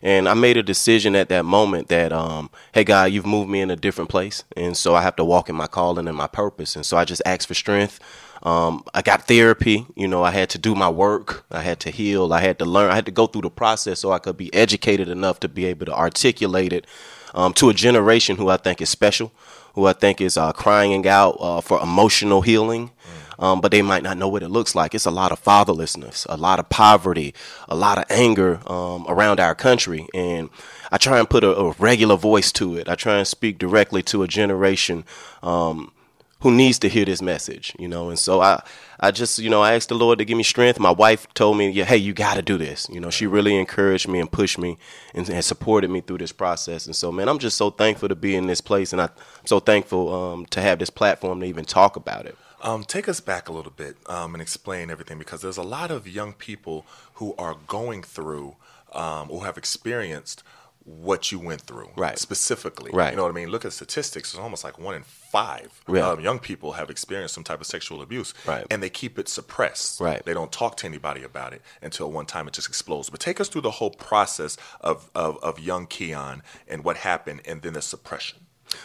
And 0.00 0.28
I 0.28 0.34
made 0.34 0.56
a 0.56 0.62
decision 0.62 1.16
at 1.16 1.28
that 1.30 1.44
moment 1.44 1.88
that, 1.88 2.12
um, 2.12 2.50
hey, 2.72 2.84
God, 2.84 3.10
you've 3.10 3.26
moved 3.26 3.50
me 3.50 3.60
in 3.60 3.70
a 3.70 3.76
different 3.76 4.10
place, 4.10 4.44
and 4.56 4.76
so 4.76 4.94
I 4.94 5.02
have 5.02 5.16
to 5.16 5.24
walk 5.24 5.48
in 5.48 5.56
my 5.56 5.66
calling 5.66 6.06
and 6.06 6.16
my 6.16 6.28
purpose. 6.28 6.76
And 6.76 6.86
so 6.86 6.96
I 6.96 7.04
just 7.04 7.22
asked 7.26 7.48
for 7.48 7.54
strength. 7.54 7.98
Um, 8.46 8.84
I 8.94 9.02
got 9.02 9.26
therapy. 9.26 9.86
You 9.96 10.06
know, 10.06 10.22
I 10.22 10.30
had 10.30 10.48
to 10.50 10.58
do 10.58 10.76
my 10.76 10.88
work. 10.88 11.44
I 11.50 11.62
had 11.62 11.80
to 11.80 11.90
heal. 11.90 12.32
I 12.32 12.40
had 12.40 12.60
to 12.60 12.64
learn. 12.64 12.92
I 12.92 12.94
had 12.94 13.06
to 13.06 13.10
go 13.10 13.26
through 13.26 13.42
the 13.42 13.50
process 13.50 13.98
so 13.98 14.12
I 14.12 14.20
could 14.20 14.36
be 14.36 14.54
educated 14.54 15.08
enough 15.08 15.40
to 15.40 15.48
be 15.48 15.64
able 15.64 15.86
to 15.86 15.92
articulate 15.92 16.72
it 16.72 16.86
um, 17.34 17.52
to 17.54 17.70
a 17.70 17.74
generation 17.74 18.36
who 18.36 18.48
I 18.48 18.56
think 18.56 18.80
is 18.80 18.88
special, 18.88 19.32
who 19.74 19.86
I 19.86 19.94
think 19.94 20.20
is 20.20 20.36
uh, 20.36 20.52
crying 20.52 21.08
out 21.08 21.36
uh, 21.40 21.60
for 21.60 21.82
emotional 21.82 22.42
healing. 22.42 22.92
Um, 23.38 23.60
but 23.60 23.70
they 23.70 23.82
might 23.82 24.02
not 24.02 24.16
know 24.16 24.28
what 24.28 24.44
it 24.44 24.48
looks 24.48 24.74
like. 24.74 24.94
It's 24.94 25.04
a 25.04 25.10
lot 25.10 25.30
of 25.30 25.42
fatherlessness, 25.42 26.24
a 26.26 26.38
lot 26.38 26.58
of 26.58 26.70
poverty, 26.70 27.34
a 27.68 27.74
lot 27.74 27.98
of 27.98 28.04
anger 28.08 28.60
um, 28.66 29.04
around 29.08 29.40
our 29.40 29.54
country. 29.54 30.06
And 30.14 30.48
I 30.90 30.96
try 30.98 31.18
and 31.18 31.28
put 31.28 31.44
a, 31.44 31.54
a, 31.54 31.72
regular 31.72 32.16
voice 32.16 32.50
to 32.52 32.76
it. 32.76 32.88
I 32.88 32.94
try 32.94 33.18
and 33.18 33.26
speak 33.26 33.58
directly 33.58 34.02
to 34.04 34.22
a 34.22 34.28
generation 34.28 35.04
um, 35.42 35.92
who 36.40 36.50
needs 36.52 36.78
to 36.80 36.88
hear 36.88 37.04
this 37.04 37.22
message, 37.22 37.74
you 37.78 37.88
know. 37.88 38.10
And 38.10 38.18
so 38.18 38.40
I, 38.40 38.62
I 39.00 39.10
just, 39.10 39.38
you 39.38 39.48
know, 39.48 39.62
I 39.62 39.74
asked 39.74 39.88
the 39.88 39.94
Lord 39.94 40.18
to 40.18 40.24
give 40.24 40.36
me 40.36 40.42
strength. 40.42 40.78
My 40.78 40.90
wife 40.90 41.26
told 41.34 41.56
me, 41.56 41.70
yeah, 41.70 41.84
hey, 41.84 41.96
you 41.96 42.12
got 42.12 42.34
to 42.34 42.42
do 42.42 42.58
this. 42.58 42.88
You 42.90 43.00
know, 43.00 43.10
she 43.10 43.26
really 43.26 43.56
encouraged 43.56 44.06
me 44.06 44.20
and 44.20 44.30
pushed 44.30 44.58
me 44.58 44.76
and, 45.14 45.28
and, 45.28 45.44
supported 45.44 45.90
me 45.90 46.02
through 46.02 46.18
this 46.18 46.32
process. 46.32 46.86
And 46.86 46.94
so, 46.94 47.10
man, 47.10 47.28
I'm 47.28 47.38
just 47.38 47.56
so 47.56 47.70
thankful 47.70 48.08
to 48.08 48.14
be 48.14 48.36
in 48.36 48.46
this 48.46 48.60
place, 48.60 48.92
and 48.92 49.00
I'm 49.00 49.10
so 49.44 49.60
thankful 49.60 50.14
um, 50.14 50.46
to 50.46 50.60
have 50.60 50.78
this 50.78 50.90
platform 50.90 51.40
to 51.40 51.46
even 51.46 51.64
talk 51.64 51.96
about 51.96 52.26
it. 52.26 52.36
Um, 52.62 52.84
take 52.84 53.08
us 53.08 53.20
back 53.20 53.48
a 53.48 53.52
little 53.52 53.72
bit 53.72 53.96
um, 54.06 54.34
and 54.34 54.42
explain 54.42 54.90
everything 54.90 55.18
because 55.18 55.40
there's 55.40 55.58
a 55.58 55.62
lot 55.62 55.90
of 55.90 56.08
young 56.08 56.32
people 56.32 56.84
who 57.14 57.34
are 57.38 57.56
going 57.66 58.02
through 58.02 58.56
um, 58.92 59.30
or 59.30 59.44
have 59.44 59.58
experienced 59.58 60.42
what 60.86 61.32
you 61.32 61.40
went 61.40 61.62
through, 61.62 61.90
right? 61.96 62.16
Specifically, 62.16 62.92
right? 62.92 63.10
You 63.10 63.16
know 63.16 63.24
what 63.24 63.32
I 63.32 63.34
mean? 63.34 63.48
Look 63.48 63.64
at 63.64 63.72
statistics; 63.72 64.32
it's 64.32 64.40
almost 64.40 64.62
like 64.62 64.78
one 64.78 64.94
in 64.94 65.02
five 65.02 65.82
um, 65.88 66.20
young 66.20 66.38
people 66.38 66.72
have 66.72 66.90
experienced 66.90 67.34
some 67.34 67.42
type 67.42 67.60
of 67.60 67.66
sexual 67.66 68.00
abuse, 68.02 68.32
right? 68.46 68.64
And 68.70 68.80
they 68.82 68.88
keep 68.88 69.18
it 69.18 69.28
suppressed, 69.28 70.00
right? 70.00 70.24
They 70.24 70.32
don't 70.32 70.52
talk 70.52 70.76
to 70.78 70.86
anybody 70.86 71.24
about 71.24 71.52
it 71.52 71.62
until 71.82 72.12
one 72.12 72.24
time 72.24 72.46
it 72.46 72.54
just 72.54 72.68
explodes. 72.68 73.10
But 73.10 73.18
take 73.18 73.40
us 73.40 73.48
through 73.48 73.62
the 73.62 73.72
whole 73.72 73.90
process 73.90 74.56
of 74.80 75.10
of, 75.14 75.42
of 75.42 75.58
young 75.58 75.88
Keyon 75.88 76.40
and 76.68 76.84
what 76.84 76.98
happened, 76.98 77.42
and 77.44 77.62
then 77.62 77.72
the 77.72 77.82
suppression. 77.82 78.38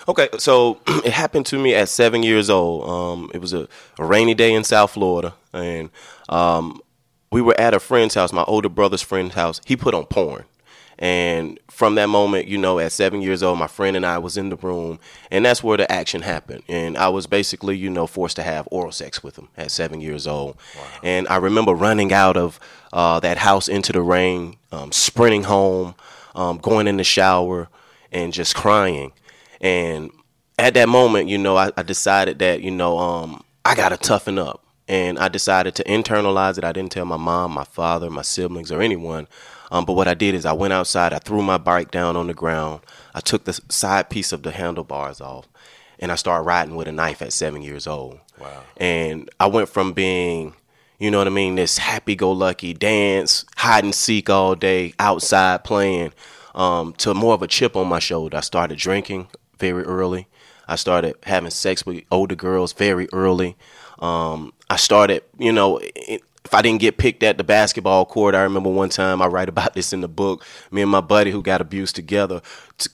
Okay, 0.07 0.29
so 0.39 0.79
it 0.87 1.13
happened 1.13 1.45
to 1.47 1.59
me 1.59 1.75
at 1.75 1.87
seven 1.87 2.23
years 2.23 2.49
old. 2.49 2.89
Um, 2.89 3.31
it 3.33 3.41
was 3.41 3.53
a, 3.53 3.67
a, 3.99 4.05
rainy 4.05 4.33
day 4.33 4.53
in 4.53 4.63
South 4.63 4.91
Florida, 4.91 5.35
and 5.53 5.91
um, 6.29 6.81
we 7.31 7.41
were 7.41 7.59
at 7.59 7.75
a 7.75 7.79
friend's 7.79 8.15
house, 8.15 8.33
my 8.33 8.43
older 8.43 8.69
brother's 8.69 9.01
friend's 9.03 9.35
house. 9.35 9.61
He 9.65 9.75
put 9.75 9.93
on 9.93 10.05
porn 10.05 10.45
And 11.01 11.59
from 11.67 11.95
that 11.95 12.09
moment, 12.09 12.47
you 12.47 12.59
know, 12.59 12.77
at 12.77 12.91
seven 12.91 13.23
years 13.23 13.41
old, 13.41 13.57
my 13.57 13.65
friend 13.65 13.97
and 13.97 14.05
I 14.05 14.19
was 14.19 14.37
in 14.37 14.49
the 14.49 14.55
room, 14.55 14.99
and 15.31 15.43
that's 15.43 15.63
where 15.63 15.75
the 15.75 15.91
action 15.91 16.21
happened. 16.21 16.61
And 16.67 16.95
I 16.95 17.09
was 17.09 17.25
basically, 17.25 17.75
you 17.75 17.89
know, 17.89 18.05
forced 18.05 18.35
to 18.35 18.43
have 18.43 18.67
oral 18.69 18.91
sex 18.91 19.23
with 19.23 19.35
him 19.35 19.49
at 19.57 19.71
seven 19.71 19.99
years 19.99 20.27
old. 20.27 20.57
Wow. 20.77 20.87
And 21.01 21.27
I 21.27 21.37
remember 21.37 21.73
running 21.73 22.13
out 22.13 22.37
of 22.37 22.59
uh, 22.93 23.19
that 23.21 23.39
house 23.39 23.67
into 23.67 23.91
the 23.91 24.01
rain, 24.01 24.57
um, 24.71 24.91
sprinting 24.91 25.43
home, 25.43 25.95
um, 26.35 26.59
going 26.59 26.87
in 26.87 26.97
the 26.97 27.03
shower, 27.03 27.67
and 28.11 28.31
just 28.31 28.55
crying. 28.55 29.11
And 29.59 30.11
at 30.59 30.75
that 30.75 30.87
moment, 30.87 31.29
you 31.29 31.39
know, 31.39 31.57
I, 31.57 31.71
I 31.75 31.81
decided 31.81 32.37
that, 32.39 32.61
you 32.61 32.69
know, 32.69 32.99
um, 32.99 33.43
I 33.65 33.73
got 33.73 33.89
to 33.89 33.97
toughen 33.97 34.37
up. 34.37 34.63
And 34.87 35.17
I 35.17 35.29
decided 35.29 35.73
to 35.75 35.83
internalize 35.85 36.57
it. 36.57 36.63
I 36.63 36.73
didn't 36.73 36.91
tell 36.91 37.05
my 37.05 37.17
mom, 37.17 37.53
my 37.53 37.63
father, 37.63 38.09
my 38.09 38.23
siblings, 38.23 38.71
or 38.71 38.81
anyone. 38.81 39.27
Um, 39.71 39.85
but 39.85 39.93
what 39.93 40.07
I 40.07 40.13
did 40.13 40.35
is 40.35 40.45
I 40.45 40.53
went 40.53 40.73
outside, 40.73 41.13
I 41.13 41.19
threw 41.19 41.41
my 41.41 41.57
bike 41.57 41.91
down 41.91 42.17
on 42.17 42.27
the 42.27 42.33
ground, 42.33 42.81
I 43.15 43.21
took 43.21 43.45
the 43.45 43.59
side 43.69 44.09
piece 44.09 44.33
of 44.33 44.43
the 44.43 44.51
handlebars 44.51 45.21
off, 45.21 45.47
and 45.97 46.11
I 46.11 46.15
started 46.15 46.43
riding 46.43 46.75
with 46.75 46.87
a 46.87 46.91
knife 46.91 47.21
at 47.21 47.31
seven 47.31 47.61
years 47.61 47.87
old. 47.87 48.19
Wow. 48.37 48.63
And 48.77 49.29
I 49.39 49.47
went 49.47 49.69
from 49.69 49.93
being, 49.93 50.55
you 50.99 51.09
know 51.09 51.19
what 51.19 51.27
I 51.27 51.31
mean, 51.31 51.55
this 51.55 51.77
happy 51.77 52.15
go 52.15 52.31
lucky 52.31 52.73
dance, 52.73 53.45
hide 53.55 53.85
and 53.85 53.95
seek 53.95 54.29
all 54.29 54.55
day, 54.55 54.93
outside 54.99 55.63
playing, 55.63 56.11
um, 56.53 56.93
to 56.97 57.13
more 57.13 57.33
of 57.33 57.41
a 57.41 57.47
chip 57.47 57.77
on 57.77 57.87
my 57.87 57.99
shoulder. 57.99 58.37
I 58.37 58.41
started 58.41 58.77
drinking 58.77 59.27
very 59.57 59.83
early. 59.83 60.27
I 60.67 60.75
started 60.75 61.15
having 61.23 61.49
sex 61.49 61.85
with 61.85 62.03
older 62.11 62.35
girls 62.35 62.73
very 62.73 63.07
early. 63.13 63.55
Um, 63.99 64.53
I 64.69 64.75
started, 64.75 65.23
you 65.37 65.51
know, 65.51 65.79
it, 65.81 66.23
if 66.51 66.55
I 66.55 66.61
didn't 66.61 66.81
get 66.81 66.97
picked 66.97 67.23
at 67.23 67.37
the 67.37 67.45
basketball 67.45 68.03
court, 68.03 68.35
I 68.35 68.41
remember 68.41 68.69
one 68.69 68.89
time 68.89 69.21
I 69.21 69.27
write 69.27 69.47
about 69.47 69.73
this 69.73 69.93
in 69.93 70.01
the 70.01 70.09
book. 70.09 70.45
Me 70.69 70.81
and 70.81 70.91
my 70.91 70.99
buddy 70.99 71.31
who 71.31 71.41
got 71.41 71.61
abused 71.61 71.95
together 71.95 72.41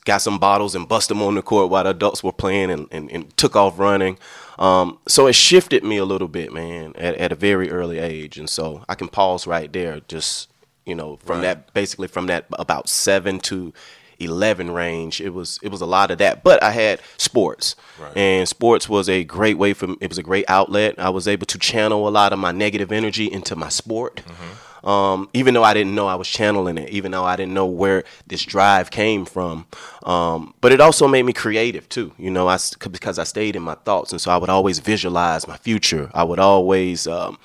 got 0.06 0.20
some 0.20 0.38
bottles 0.38 0.76
and 0.76 0.88
bust 0.88 1.10
them 1.10 1.24
on 1.24 1.34
the 1.34 1.42
court 1.42 1.72
while 1.72 1.84
the 1.84 1.90
adults 1.90 2.24
were 2.24 2.32
playing 2.32 2.70
and, 2.70 2.88
and, 2.92 3.10
and 3.10 3.36
took 3.36 3.56
off 3.56 3.80
running. 3.80 4.20
Um, 4.60 5.00
so 5.08 5.26
it 5.26 5.34
shifted 5.34 5.84
me 5.84 5.98
a 5.98 6.06
little 6.06 6.28
bit, 6.28 6.54
man, 6.54 6.94
at, 6.98 7.16
at, 7.16 7.32
a 7.32 7.36
very 7.36 7.72
early 7.72 7.98
age. 7.98 8.38
And 8.38 8.48
so 8.48 8.86
I 8.88 8.94
can 8.94 9.08
pause 9.08 9.48
right 9.48 9.74
there, 9.74 10.02
just, 10.08 10.52
you 10.86 10.94
know, 10.94 11.16
from 11.16 11.38
right. 11.38 11.42
that, 11.42 11.74
basically 11.74 12.10
from 12.10 12.28
that 12.28 12.46
about 12.60 12.88
seven 12.88 13.40
to 13.40 13.74
11 14.20 14.72
range 14.72 15.22
it 15.22 15.30
was 15.30 15.60
it 15.62 15.70
was 15.70 15.82
a 15.82 15.86
lot 15.86 16.12
of 16.12 16.18
that 16.18 16.44
but 16.44 16.62
i 16.64 16.72
had 16.72 17.00
sports 17.18 17.76
right. 18.00 18.16
and 18.18 18.48
sports 18.48 18.90
was 18.90 19.08
a 19.10 19.24
great 19.24 19.58
way 19.58 19.74
for 19.74 19.90
it 20.02 20.10
was 20.10 20.18
a 20.18 20.24
great 20.24 20.46
outlet 20.48 20.96
i 20.98 21.10
was 21.10 21.28
able 21.28 21.46
to 21.46 21.58
channel 21.58 22.08
a 22.08 22.10
lot 22.10 22.34
of 22.34 22.40
my 22.40 22.52
negative 22.52 22.92
energy 22.92 23.32
into 23.32 23.56
my 23.56 23.70
sport 23.70 24.24
mm-hmm. 24.26 24.88
um, 24.88 25.30
even 25.34 25.54
though 25.54 25.64
i 25.64 25.74
didn't 25.74 25.94
know 25.94 26.08
i 26.08 26.16
was 26.16 26.28
channeling 26.28 26.78
it 26.78 26.90
even 26.90 27.12
though 27.12 27.26
i 27.26 27.36
didn't 27.36 27.54
know 27.54 27.66
where 27.66 28.04
this 28.26 28.44
drive 28.44 28.90
came 28.90 29.26
from 29.26 29.66
um, 30.04 30.54
but 30.62 30.72
it 30.72 30.82
also 30.82 31.08
made 31.08 31.24
me 31.24 31.34
creative 31.34 31.88
too 31.90 32.12
you 32.18 32.32
know 32.32 32.48
I, 32.48 32.58
because 32.90 33.20
i 33.20 33.24
stayed 33.24 33.56
in 33.56 33.62
my 33.62 33.76
thoughts 33.76 34.12
and 34.12 34.20
so 34.20 34.32
i 34.32 34.38
would 34.38 34.50
always 34.50 34.80
visualize 34.80 35.48
my 35.48 35.58
future 35.58 36.10
i 36.14 36.24
would 36.24 36.40
always 36.40 37.08
um, 37.08 37.38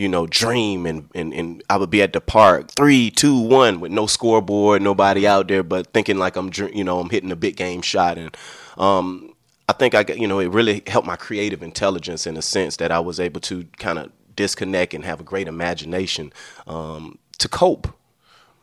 you 0.00 0.08
know, 0.08 0.26
dream 0.26 0.86
and, 0.86 1.10
and, 1.14 1.34
and 1.34 1.62
I 1.68 1.76
would 1.76 1.90
be 1.90 2.00
at 2.00 2.14
the 2.14 2.22
park 2.22 2.70
three, 2.70 3.10
two, 3.10 3.38
one 3.38 3.80
with 3.80 3.92
no 3.92 4.06
scoreboard, 4.06 4.80
nobody 4.80 5.26
out 5.26 5.48
there, 5.48 5.62
but 5.62 5.92
thinking 5.92 6.16
like 6.16 6.36
I'm, 6.36 6.50
you 6.72 6.84
know, 6.84 7.00
I'm 7.00 7.10
hitting 7.10 7.30
a 7.30 7.36
big 7.36 7.56
game 7.56 7.82
shot. 7.82 8.16
And, 8.16 8.34
um, 8.78 9.34
I 9.68 9.74
think 9.74 9.94
I, 9.94 10.06
you 10.14 10.26
know, 10.26 10.38
it 10.38 10.46
really 10.46 10.82
helped 10.86 11.06
my 11.06 11.16
creative 11.16 11.62
intelligence 11.62 12.26
in 12.26 12.38
a 12.38 12.42
sense 12.42 12.78
that 12.78 12.90
I 12.90 12.98
was 12.98 13.20
able 13.20 13.42
to 13.42 13.66
kind 13.76 13.98
of 13.98 14.10
disconnect 14.36 14.94
and 14.94 15.04
have 15.04 15.20
a 15.20 15.22
great 15.22 15.46
imagination, 15.46 16.32
um, 16.66 17.18
to 17.36 17.46
cope. 17.46 17.86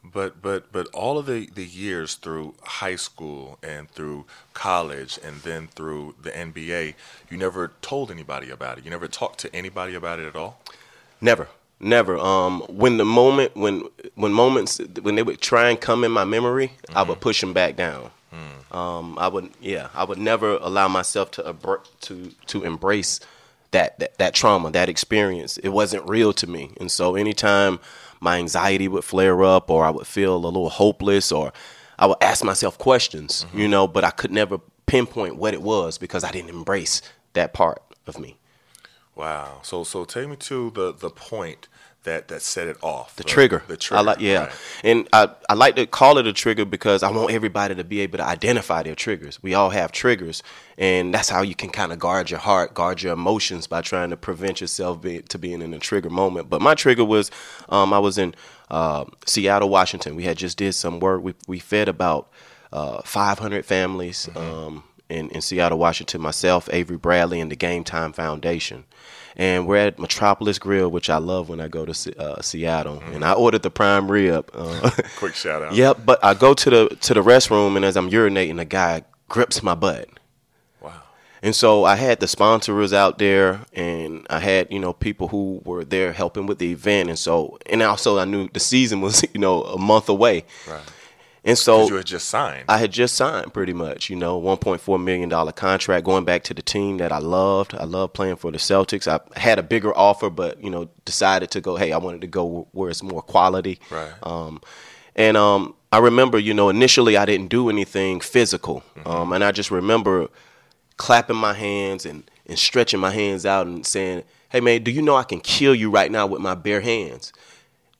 But 0.03 0.41
but 0.41 0.71
but 0.71 0.87
all 0.87 1.19
of 1.19 1.27
the, 1.27 1.49
the 1.53 1.65
years 1.65 2.15
through 2.15 2.55
high 2.63 2.95
school 2.95 3.59
and 3.61 3.91
through 3.91 4.25
college 4.55 5.19
and 5.23 5.41
then 5.41 5.67
through 5.67 6.15
the 6.19 6.31
NBA, 6.31 6.95
you 7.29 7.37
never 7.37 7.73
told 7.81 8.09
anybody 8.09 8.49
about 8.49 8.79
it. 8.79 8.85
You 8.85 8.89
never 8.89 9.07
talked 9.07 9.39
to 9.41 9.55
anybody 9.55 9.93
about 9.93 10.19
it 10.19 10.25
at 10.25 10.35
all. 10.35 10.61
Never, 11.21 11.47
never. 11.79 12.17
Um, 12.17 12.61
when 12.61 12.97
the 12.97 13.05
moment, 13.05 13.55
when 13.55 13.83
when 14.15 14.33
moments, 14.33 14.79
when 15.01 15.15
they 15.15 15.23
would 15.23 15.41
try 15.41 15.69
and 15.69 15.79
come 15.79 16.03
in 16.03 16.11
my 16.11 16.25
memory, 16.25 16.67
mm-hmm. 16.67 16.97
I 16.97 17.01
would 17.01 17.13
mm-hmm. 17.13 17.21
push 17.21 17.41
them 17.41 17.53
back 17.53 17.75
down. 17.75 18.11
Mm. 18.33 18.75
Um, 18.75 19.17
I 19.17 19.27
would, 19.27 19.51
yeah, 19.61 19.89
I 19.95 20.03
would 20.03 20.17
never 20.17 20.57
allow 20.57 20.87
myself 20.87 21.31
to 21.31 21.55
to 22.01 22.31
to 22.47 22.63
embrace 22.63 23.19
that, 23.71 23.99
that 23.99 24.17
that 24.17 24.33
trauma, 24.33 24.71
that 24.71 24.89
experience. 24.89 25.57
It 25.57 25.69
wasn't 25.69 26.07
real 26.09 26.33
to 26.33 26.47
me, 26.47 26.71
and 26.79 26.91
so 26.91 27.15
anytime 27.15 27.79
my 28.19 28.37
anxiety 28.37 28.87
would 28.87 29.03
flare 29.03 29.43
up, 29.43 29.69
or 29.69 29.85
I 29.85 29.89
would 29.91 30.07
feel 30.07 30.35
a 30.35 30.37
little 30.37 30.69
hopeless, 30.69 31.31
or 31.31 31.53
I 31.99 32.05
would 32.07 32.17
ask 32.21 32.43
myself 32.43 32.77
questions, 32.77 33.45
mm-hmm. 33.45 33.59
you 33.59 33.67
know, 33.67 33.87
but 33.87 34.03
I 34.03 34.11
could 34.11 34.31
never 34.31 34.59
pinpoint 34.85 35.35
what 35.35 35.53
it 35.53 35.61
was 35.61 35.97
because 35.97 36.23
I 36.23 36.31
didn't 36.31 36.49
embrace 36.49 37.01
that 37.33 37.53
part 37.53 37.81
of 38.07 38.19
me. 38.19 38.37
Wow. 39.17 39.59
So 39.63 39.83
so 39.83 40.05
take 40.05 40.29
me 40.29 40.35
to 40.35 40.69
the 40.71 40.93
the 40.93 41.09
point 41.09 41.67
that 42.03 42.27
that 42.27 42.41
set 42.41 42.67
it 42.67 42.77
off. 42.83 43.15
The, 43.15 43.23
the 43.23 43.29
trigger. 43.29 43.63
The 43.67 43.75
trigger. 43.75 43.99
I 43.99 44.01
like 44.01 44.19
yeah. 44.19 44.45
Right. 44.45 44.55
And 44.83 45.09
I, 45.11 45.29
I 45.49 45.55
like 45.55 45.75
to 45.75 45.87
call 45.87 46.19
it 46.19 46.27
a 46.27 46.33
trigger 46.33 46.65
because 46.65 47.01
I 47.01 47.11
want 47.11 47.31
everybody 47.31 47.73
to 47.75 47.83
be 47.83 48.01
able 48.01 48.19
to 48.19 48.23
identify 48.23 48.83
their 48.83 48.95
triggers. 48.95 49.41
We 49.41 49.55
all 49.55 49.71
have 49.71 49.91
triggers 49.91 50.43
and 50.77 51.13
that's 51.13 51.29
how 51.29 51.41
you 51.41 51.55
can 51.55 51.69
kind 51.69 51.91
of 51.91 51.99
guard 51.99 52.29
your 52.29 52.39
heart, 52.39 52.75
guard 52.75 53.01
your 53.01 53.13
emotions 53.13 53.65
by 53.65 53.81
trying 53.81 54.11
to 54.11 54.17
prevent 54.17 54.61
yourself 54.61 55.01
be, 55.01 55.21
to 55.23 55.39
being 55.39 55.61
in 55.61 55.73
a 55.73 55.79
trigger 55.79 56.11
moment. 56.11 56.49
But 56.49 56.61
my 56.61 56.75
trigger 56.75 57.03
was 57.03 57.31
um, 57.69 57.93
I 57.93 57.99
was 57.99 58.19
in 58.19 58.35
uh, 58.69 59.05
Seattle, 59.25 59.69
Washington. 59.69 60.15
We 60.15 60.23
had 60.23 60.37
just 60.37 60.57
did 60.57 60.73
some 60.73 60.99
work. 60.99 61.23
We 61.23 61.33
we 61.47 61.59
fed 61.59 61.89
about 61.89 62.29
uh, 62.71 63.01
500 63.01 63.65
families. 63.65 64.29
Mm-hmm. 64.31 64.37
Um, 64.37 64.83
in, 65.09 65.29
in 65.29 65.41
Seattle, 65.41 65.77
Washington, 65.77 66.21
myself, 66.21 66.69
Avery 66.71 66.97
Bradley, 66.97 67.39
and 67.39 67.51
the 67.51 67.55
Game 67.55 67.83
Time 67.83 68.13
Foundation. 68.13 68.85
And 69.35 69.67
we're 69.67 69.77
at 69.77 69.99
Metropolitan 69.99 70.59
Grill, 70.59 70.89
which 70.89 71.11
I 71.11 71.17
love 71.17 71.47
when 71.47 71.61
I 71.61 71.67
go 71.67 71.85
to 71.85 72.19
uh, 72.19 72.41
Seattle. 72.41 72.97
Mm-hmm. 72.97 73.13
And 73.13 73.25
I 73.25 73.33
ordered 73.33 73.61
the 73.61 73.69
prime 73.69 74.09
rib. 74.09 74.49
Uh, 74.51 74.89
Quick 75.17 75.35
shout 75.35 75.61
out. 75.61 75.75
Yep, 75.75 76.01
but 76.05 76.23
I 76.25 76.33
go 76.33 76.55
to 76.55 76.69
the 76.69 76.89
to 77.01 77.13
the 77.13 77.21
restroom, 77.21 77.75
and 77.75 77.85
as 77.85 77.95
I'm 77.95 78.09
urinating, 78.09 78.57
the 78.57 78.65
guy 78.65 79.03
grips 79.29 79.61
my 79.61 79.75
butt. 79.75 80.09
Wow. 80.81 81.03
And 81.43 81.55
so 81.55 81.85
I 81.85 81.97
had 81.97 82.19
the 82.19 82.27
sponsors 82.27 82.93
out 82.93 83.19
there, 83.19 83.61
and 83.73 84.25
I 84.27 84.39
had 84.39 84.71
you 84.71 84.79
know 84.79 84.91
people 84.91 85.27
who 85.27 85.61
were 85.63 85.85
there 85.85 86.13
helping 86.13 86.47
with 86.47 86.57
the 86.57 86.71
event, 86.71 87.09
and 87.09 87.19
so 87.19 87.59
and 87.67 87.83
also 87.83 88.17
I 88.17 88.25
knew 88.25 88.49
the 88.51 88.59
season 88.59 89.01
was 89.01 89.23
you 89.35 89.39
know 89.39 89.61
a 89.63 89.77
month 89.77 90.09
away. 90.09 90.45
Right. 90.67 90.81
And 91.47 91.57
so 91.57 91.87
you 91.87 91.95
had 91.95 92.05
just 92.05 92.27
signed. 92.27 92.65
I 92.67 92.77
had 92.77 92.91
just 92.91 93.15
signed 93.15 93.53
pretty 93.53 93.71
much, 93.71 94.09
you 94.09 94.17
know, 94.17 94.39
$1.4 94.39 95.01
million 95.01 95.29
contract 95.53 96.05
going 96.05 96.25
back 96.25 96.43
to 96.43 96.53
the 96.53 96.61
team 96.61 96.97
that 96.97 97.13
I 97.13 97.19
loved. 97.19 97.73
I 97.73 97.85
loved 97.85 98.13
playing 98.13 98.35
for 98.35 98.51
the 98.51 98.57
Celtics. 98.57 99.07
I 99.07 99.21
had 99.39 99.57
a 99.57 99.63
bigger 99.63 99.97
offer, 99.97 100.29
but, 100.29 100.61
you 100.61 100.69
know, 100.69 100.89
decided 101.05 101.49
to 101.51 101.61
go, 101.61 101.77
hey, 101.77 101.93
I 101.93 101.99
wanted 101.99 102.19
to 102.21 102.27
go 102.27 102.67
where 102.73 102.89
it's 102.89 103.01
more 103.01 103.21
quality. 103.21 103.79
Right. 103.89 104.11
Um, 104.23 104.59
and 105.15 105.37
um, 105.37 105.73
I 105.91 105.99
remember, 105.99 106.37
you 106.37 106.53
know, 106.53 106.67
initially 106.67 107.15
I 107.15 107.25
didn't 107.25 107.47
do 107.47 107.69
anything 107.69 108.19
physical. 108.19 108.83
Mm-hmm. 108.97 109.07
Um, 109.07 109.31
and 109.31 109.41
I 109.41 109.53
just 109.53 109.71
remember 109.71 110.27
clapping 110.97 111.37
my 111.37 111.53
hands 111.53 112.05
and, 112.05 112.29
and 112.45 112.59
stretching 112.59 112.99
my 112.99 113.11
hands 113.11 113.45
out 113.45 113.67
and 113.67 113.85
saying, 113.85 114.23
hey, 114.49 114.59
man, 114.59 114.83
do 114.83 114.91
you 114.91 115.01
know 115.01 115.15
I 115.15 115.23
can 115.23 115.39
kill 115.39 115.73
you 115.73 115.89
right 115.89 116.11
now 116.11 116.27
with 116.27 116.41
my 116.41 116.55
bare 116.55 116.81
hands? 116.81 117.31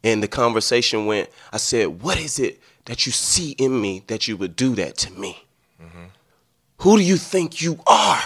And 0.03 0.21
the 0.21 0.27
conversation 0.27 1.05
went, 1.05 1.29
I 1.53 1.57
said, 1.57 2.01
what 2.01 2.19
is 2.19 2.39
it? 2.39 2.61
That 2.88 3.06
you 3.06 3.12
see 3.12 3.51
in 3.51 3.79
me 3.79 4.03
that 4.08 4.27
you 4.27 4.36
would 4.38 4.56
do 4.56 4.74
that 4.75 4.98
to 4.98 5.12
me? 5.12 5.46
Mm-hmm. 5.82 6.06
Who 6.79 6.98
do 6.98 7.03
you 7.03 7.17
think 7.17 7.62
you 7.62 7.79
are 7.86 8.22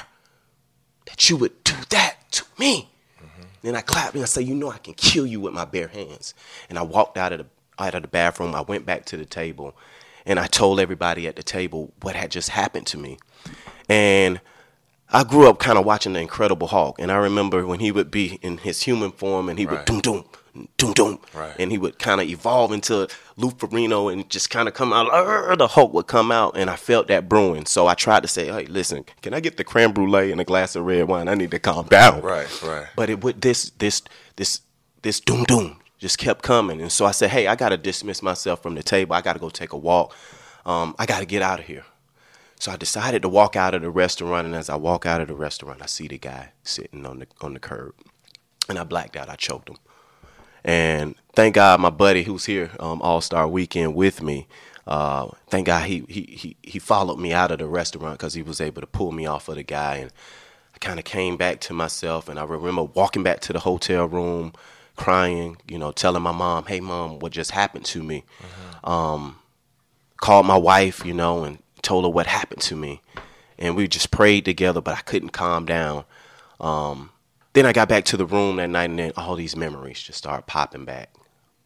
that 1.07 1.29
you 1.29 1.37
would 1.37 1.63
do 1.63 1.75
that 1.89 2.31
to 2.31 2.45
me? 2.57 2.89
Mm-hmm. 3.19 3.41
Then 3.63 3.75
I 3.75 3.81
clap 3.81 4.13
and 4.13 4.23
I 4.23 4.25
say, 4.25 4.41
You 4.41 4.55
know, 4.55 4.71
I 4.71 4.77
can 4.77 4.93
kill 4.93 5.25
you 5.25 5.39
with 5.39 5.53
my 5.53 5.65
bare 5.65 5.87
hands. 5.87 6.33
And 6.69 6.77
I 6.77 6.83
walked 6.83 7.17
out 7.17 7.33
of 7.33 7.39
the 7.39 7.45
out 7.79 7.95
of 7.95 8.03
the 8.03 8.07
bathroom. 8.07 8.55
I 8.55 8.61
went 8.61 8.85
back 8.85 9.05
to 9.05 9.17
the 9.17 9.25
table 9.25 9.75
and 10.25 10.39
I 10.39 10.45
told 10.45 10.79
everybody 10.79 11.27
at 11.27 11.35
the 11.35 11.43
table 11.43 11.91
what 12.01 12.15
had 12.15 12.29
just 12.29 12.49
happened 12.49 12.85
to 12.87 12.97
me. 12.97 13.17
And 13.89 14.39
I 15.11 15.23
grew 15.23 15.49
up 15.49 15.59
kind 15.59 15.77
of 15.77 15.85
watching 15.85 16.13
The 16.13 16.19
Incredible 16.19 16.67
Hulk, 16.67 16.95
and 16.97 17.11
I 17.11 17.17
remember 17.17 17.65
when 17.65 17.81
he 17.81 17.91
would 17.91 18.11
be 18.11 18.39
in 18.41 18.59
his 18.59 18.83
human 18.83 19.11
form 19.11 19.49
and 19.49 19.59
he 19.59 19.65
right. 19.65 19.79
would 19.79 19.85
doom 19.85 19.99
doom 19.99 20.25
doom 20.77 20.93
doom, 20.93 21.19
right. 21.33 21.55
and 21.59 21.71
he 21.71 21.77
would 21.77 21.99
kind 21.99 22.21
of 22.21 22.27
evolve 22.27 22.71
into 22.71 23.07
Lou 23.37 23.51
Ferrigno 23.51 24.11
and 24.11 24.29
just 24.29 24.49
kind 24.49 24.67
of 24.67 24.73
come 24.73 24.93
out. 24.93 25.57
the 25.57 25.67
Hulk 25.67 25.93
would 25.93 26.07
come 26.07 26.31
out, 26.31 26.55
and 26.55 26.69
I 26.69 26.75
felt 26.75 27.07
that 27.07 27.29
brewing. 27.29 27.65
So 27.65 27.87
I 27.87 27.93
tried 27.93 28.23
to 28.23 28.27
say, 28.27 28.47
"Hey, 28.47 28.65
listen, 28.65 29.05
can 29.21 29.33
I 29.33 29.39
get 29.39 29.57
the 29.57 29.63
creme 29.63 29.93
brulee 29.93 30.31
and 30.31 30.41
a 30.41 30.43
glass 30.43 30.75
of 30.75 30.85
red 30.85 31.07
wine? 31.07 31.27
I 31.27 31.35
need 31.35 31.51
to 31.51 31.59
calm 31.59 31.87
down." 31.87 32.21
Right, 32.21 32.61
right. 32.61 32.87
But 32.95 33.09
it 33.09 33.23
would 33.23 33.41
this 33.41 33.71
this 33.77 34.01
this 34.35 34.61
this 35.01 35.19
doom 35.19 35.43
doom 35.45 35.79
just 35.99 36.17
kept 36.17 36.43
coming, 36.43 36.81
and 36.81 36.91
so 36.91 37.05
I 37.05 37.11
said, 37.11 37.29
"Hey, 37.29 37.47
I 37.47 37.55
got 37.55 37.69
to 37.69 37.77
dismiss 37.77 38.21
myself 38.21 38.61
from 38.61 38.75
the 38.75 38.83
table. 38.83 39.15
I 39.15 39.21
got 39.21 39.33
to 39.33 39.39
go 39.39 39.49
take 39.49 39.73
a 39.73 39.77
walk. 39.77 40.15
Um, 40.65 40.95
I 40.99 41.05
got 41.05 41.19
to 41.19 41.25
get 41.25 41.41
out 41.41 41.59
of 41.59 41.65
here." 41.65 41.85
So 42.59 42.71
I 42.71 42.75
decided 42.75 43.23
to 43.23 43.29
walk 43.29 43.55
out 43.55 43.73
of 43.73 43.81
the 43.81 43.89
restaurant, 43.89 44.45
and 44.45 44.55
as 44.55 44.69
I 44.69 44.75
walk 44.75 45.07
out 45.07 45.19
of 45.19 45.27
the 45.27 45.33
restaurant, 45.33 45.81
I 45.81 45.87
see 45.87 46.07
the 46.07 46.19
guy 46.19 46.51
sitting 46.61 47.07
on 47.07 47.19
the 47.19 47.27
on 47.41 47.53
the 47.53 47.59
curb, 47.59 47.95
and 48.69 48.77
I 48.77 48.83
blacked 48.83 49.15
out. 49.15 49.29
I 49.29 49.35
choked 49.35 49.69
him. 49.69 49.77
And 50.63 51.15
thank 51.33 51.55
God 51.55 51.79
my 51.79 51.89
buddy 51.89 52.23
who's 52.23 52.45
here 52.45 52.71
um, 52.79 53.01
All 53.01 53.21
Star 53.21 53.47
Weekend 53.47 53.95
with 53.95 54.21
me, 54.21 54.47
uh, 54.87 55.29
thank 55.47 55.67
God 55.67 55.85
he, 55.85 56.03
he 56.07 56.21
he 56.21 56.55
he 56.63 56.79
followed 56.79 57.19
me 57.19 57.33
out 57.33 57.51
of 57.51 57.59
the 57.59 57.67
restaurant 57.67 58.17
because 58.17 58.33
he 58.33 58.41
was 58.41 58.61
able 58.61 58.81
to 58.81 58.87
pull 58.87 59.11
me 59.11 59.25
off 59.25 59.47
of 59.47 59.55
the 59.55 59.63
guy, 59.63 59.97
and 59.97 60.11
I 60.75 60.79
kind 60.79 60.99
of 60.99 61.05
came 61.05 61.37
back 61.37 61.59
to 61.61 61.73
myself. 61.73 62.27
And 62.27 62.39
I 62.39 62.43
remember 62.43 62.83
walking 62.83 63.23
back 63.23 63.39
to 63.41 63.53
the 63.53 63.59
hotel 63.59 64.05
room, 64.05 64.53
crying, 64.95 65.57
you 65.67 65.77
know, 65.77 65.91
telling 65.91 66.23
my 66.23 66.31
mom, 66.31 66.65
"Hey, 66.65 66.79
mom, 66.79 67.19
what 67.19 67.31
just 67.31 67.51
happened 67.51 67.85
to 67.85 68.03
me?" 68.03 68.23
Mm-hmm. 68.39 68.89
Um, 68.89 69.39
called 70.17 70.45
my 70.45 70.57
wife, 70.57 71.05
you 71.05 71.13
know, 71.13 71.43
and 71.43 71.59
told 71.81 72.03
her 72.05 72.09
what 72.09 72.27
happened 72.27 72.61
to 72.63 72.75
me, 72.75 73.01
and 73.57 73.75
we 73.75 73.87
just 73.87 74.11
prayed 74.11 74.45
together, 74.45 74.81
but 74.81 74.97
I 74.97 75.01
couldn't 75.01 75.29
calm 75.29 75.65
down. 75.65 76.05
Um, 76.59 77.11
then 77.53 77.65
I 77.65 77.73
got 77.73 77.89
back 77.89 78.05
to 78.05 78.17
the 78.17 78.25
room 78.25 78.57
that 78.57 78.69
night, 78.69 78.89
and 78.89 78.99
then 78.99 79.11
all 79.17 79.35
these 79.35 79.55
memories 79.55 80.01
just 80.01 80.17
started 80.17 80.47
popping 80.47 80.85
back, 80.85 81.13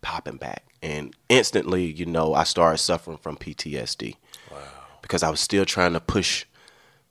popping 0.01 0.37
back. 0.37 0.63
And 0.81 1.15
instantly, 1.29 1.85
you 1.85 2.05
know, 2.05 2.33
I 2.33 2.43
started 2.43 2.77
suffering 2.79 3.17
from 3.17 3.37
PTSD. 3.37 4.15
Wow. 4.51 4.57
Because 5.01 5.23
I 5.23 5.29
was 5.29 5.39
still 5.39 5.65
trying 5.65 5.93
to 5.93 5.99
push 5.99 6.45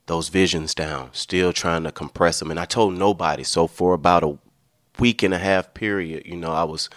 those 0.06 0.28
visions 0.28 0.74
down, 0.74 1.10
still 1.12 1.52
trying 1.52 1.84
to 1.84 1.92
compress 1.92 2.38
them. 2.38 2.50
And 2.50 2.60
I 2.60 2.64
told 2.64 2.94
nobody. 2.94 3.42
So 3.42 3.66
for 3.66 3.94
about 3.94 4.22
a 4.24 4.38
week 4.98 5.22
and 5.22 5.32
a 5.32 5.38
half 5.38 5.74
period, 5.74 6.26
you 6.26 6.36
know, 6.36 6.52
I 6.52 6.64
was 6.64 6.90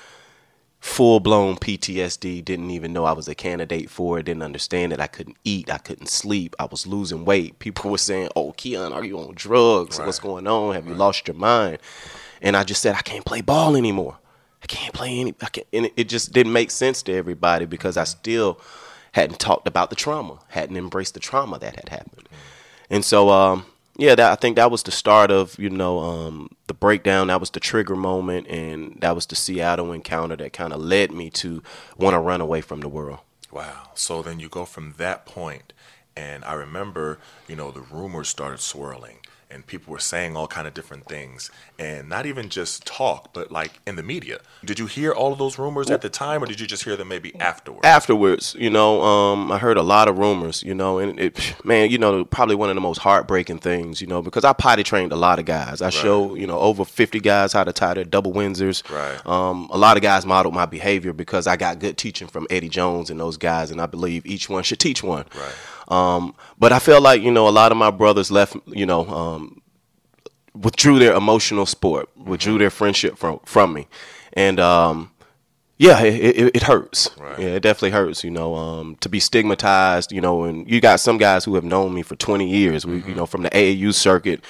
full 0.88 1.20
blown 1.20 1.58
PTSD, 1.58 2.44
didn't 2.44 2.72
even 2.72 2.94
know 2.94 3.06
I 3.06 3.12
was 3.12 3.28
a 3.28 3.36
candidate 3.36 3.90
for 3.90 4.18
it, 4.18 4.24
didn't 4.24 4.42
understand 4.42 4.92
that 4.92 5.02
I 5.02 5.08
couldn't 5.08 5.38
eat, 5.44 5.72
I 5.72 5.78
couldn't 5.78 6.08
sleep, 6.08 6.56
I 6.60 6.66
was 6.66 6.88
losing 6.88 7.26
weight. 7.26 7.60
People 7.60 7.92
were 7.92 7.98
saying, 7.98 8.30
Oh, 8.36 8.54
Keyon, 8.54 8.94
are 8.94 9.04
you 9.04 9.20
on 9.20 9.34
drugs? 9.36 10.00
Right. 10.00 10.06
What's 10.06 10.20
going 10.20 10.48
on? 10.48 10.74
Have 10.74 10.86
right. 10.86 10.94
you 10.94 10.98
lost 10.98 11.28
your 11.28 11.36
mind? 11.36 11.80
And 12.42 12.56
I 12.56 12.64
just 12.64 12.82
said, 12.82 12.96
I 12.96 13.02
can't 13.02 13.26
play 13.26 13.42
ball 13.42 13.76
anymore. 13.76 14.18
I 14.64 14.66
can't 14.66 14.94
play 14.94 15.20
any 15.20 15.36
I 15.42 15.50
can't 15.50 15.68
and 15.72 15.92
it 15.96 16.10
just 16.10 16.32
didn't 16.32 16.54
make 16.54 16.72
sense 16.72 17.04
to 17.04 17.14
everybody 17.14 17.66
because 17.66 17.96
I 17.98 18.06
still 18.06 18.60
hadn't 19.12 19.40
talked 19.40 19.68
about 19.68 19.90
the 19.90 19.96
trauma, 19.96 20.40
hadn't 20.48 20.78
embraced 20.78 21.14
the 21.14 21.20
trauma 21.20 21.60
that 21.60 21.76
had 21.76 21.90
happened. 21.90 22.28
And 22.90 23.06
so 23.06 23.30
um 23.30 23.66
yeah, 23.98 24.14
that, 24.14 24.32
I 24.32 24.36
think 24.36 24.56
that 24.58 24.70
was 24.70 24.84
the 24.84 24.92
start 24.92 25.32
of 25.32 25.58
you 25.58 25.70
know 25.70 26.00
um, 26.00 26.50
the 26.68 26.74
breakdown. 26.74 27.28
That 27.28 27.40
was 27.40 27.50
the 27.50 27.60
trigger 27.60 27.96
moment, 27.96 28.48
and 28.48 28.98
that 29.02 29.16
was 29.16 29.26
the 29.26 29.36
Seattle 29.36 29.92
encounter 29.92 30.36
that 30.38 30.54
kind 30.54 30.72
of 30.72 30.80
led 30.80 31.12
me 31.12 31.30
to 31.32 31.64
want 31.98 32.14
to 32.14 32.20
run 32.20 32.40
away 32.40 32.62
from 32.62 32.82
the 32.82 32.90
world. 32.90 33.20
Wow. 33.52 33.90
So 33.96 34.22
then 34.22 34.40
you 34.40 34.50
go 34.50 34.66
from 34.66 34.94
that 34.98 35.26
point, 35.26 35.74
and 36.16 36.46
I 36.46 36.54
remember 36.54 37.20
you 37.48 37.56
know 37.56 37.72
the 37.72 37.82
rumors 37.82 38.30
started 38.30 38.60
swirling 38.60 39.18
and 39.50 39.66
people 39.66 39.92
were 39.92 40.00
saying 40.00 40.36
all 40.36 40.48
kind 40.48 40.68
of 40.68 40.74
different 40.74 41.06
things. 41.06 41.50
And 41.80 42.10
not 42.10 42.26
even 42.26 42.50
just 42.50 42.86
talk 42.86 43.34
but 43.34 43.52
like 43.52 43.80
in 43.88 43.96
the 43.96 44.04
media. 44.04 44.40
Did 44.66 44.80
you 44.80 44.86
hear 44.86 45.12
all 45.12 45.32
of 45.32 45.40
those 45.40 45.58
rumors 45.58 45.90
at 45.90 46.02
the 46.02 46.10
time 46.10 46.44
or 46.44 46.46
did 46.46 46.60
you 46.60 46.68
just 46.68 46.84
hear 46.84 46.96
them 46.96 47.08
maybe 47.08 47.36
afterwards? 47.40 47.86
Afterwards 47.86 48.56
you 48.60 48.70
know 48.70 49.02
um, 49.02 49.52
i 49.52 49.58
heard 49.58 49.78
a 49.78 49.82
lot 49.82 50.08
of 50.08 50.18
rumors 50.18 50.64
you 50.64 50.74
know 50.74 51.00
and 51.00 51.20
it 51.20 51.56
man 51.64 51.90
you 51.90 51.98
know 51.98 52.26
probably 52.26 52.56
one 52.56 52.70
of 52.70 52.76
the 52.76 52.82
most 52.82 52.98
heartbreaking 52.98 53.60
things 53.60 54.02
you 54.02 54.08
know 54.08 54.22
because 54.22 54.44
i 54.44 54.54
potty 54.54 54.84
trained 54.84 55.12
a 55.12 55.16
lot 55.16 55.40
of 55.40 55.46
guys. 55.46 55.82
I 55.82 55.86
right. 55.86 55.94
show 55.94 56.36
you 56.36 56.48
know 56.48 56.60
over 56.60 56.84
50 56.86 57.20
guys 57.20 57.54
how 57.54 57.64
to 57.64 57.74
tie. 57.74 57.88
Their 57.94 58.04
double 58.04 58.34
windsors. 58.34 58.88
Right. 58.92 59.26
Um, 59.26 59.70
a 59.72 59.78
lot 59.78 59.98
of 59.98 60.04
guys 60.04 60.26
modeled 60.26 60.54
my 60.54 60.66
behavior 60.66 61.14
because 61.14 61.48
i 61.48 61.56
got 61.56 61.80
good 61.80 61.98
teaching 61.98 62.28
from 62.28 62.48
eddie 62.50 62.70
jones 62.70 63.10
and 63.10 63.20
those 63.20 63.38
guys 63.38 63.72
and 63.72 63.82
i 63.82 63.86
believe 63.86 64.26
each 64.26 64.50
one 64.50 64.64
should 64.64 64.80
teach 64.80 65.04
one. 65.04 65.26
Right 65.36 65.56
um, 65.88 66.36
but 66.58 66.72
I 66.72 66.80
feel 66.80 67.02
like 67.02 67.22
you 67.22 67.32
know 67.32 67.48
a 67.48 67.52
lot 67.52 67.72
of 67.72 67.78
my 67.78 67.92
brothers 67.92 68.32
left, 68.32 68.56
you 68.68 68.86
know, 68.86 69.08
um, 69.08 69.62
withdrew 70.54 71.00
their 71.00 71.14
emotional 71.14 71.66
support, 71.66 72.10
withdrew 72.18 72.58
their 72.58 72.70
friendship 72.70 73.18
from 73.18 73.40
from 73.46 73.74
me, 73.74 73.88
and 74.34 74.60
um, 74.60 75.12
yeah, 75.78 76.02
it, 76.02 76.38
it, 76.38 76.56
it 76.56 76.64
hurts. 76.64 77.10
Right. 77.18 77.40
Yeah, 77.40 77.48
it 77.50 77.62
definitely 77.62 77.92
hurts. 77.92 78.24
You 78.24 78.32
know, 78.32 78.56
um, 78.56 78.98
to 79.00 79.10
be 79.10 79.20
stigmatized. 79.20 80.12
You 80.12 80.22
know, 80.22 80.44
and 80.44 80.70
you 80.70 80.82
got 80.82 81.00
some 81.00 81.18
guys 81.18 81.46
who 81.46 81.56
have 81.56 81.64
known 81.64 81.94
me 81.94 82.02
for 82.02 82.16
20 82.16 82.48
years. 82.48 82.86
We, 82.86 83.00
mm-hmm. 83.00 83.10
you 83.10 83.16
know, 83.16 83.26
from 83.26 83.44
the 83.44 83.50
AAU 83.52 83.94
circuit, 83.94 84.44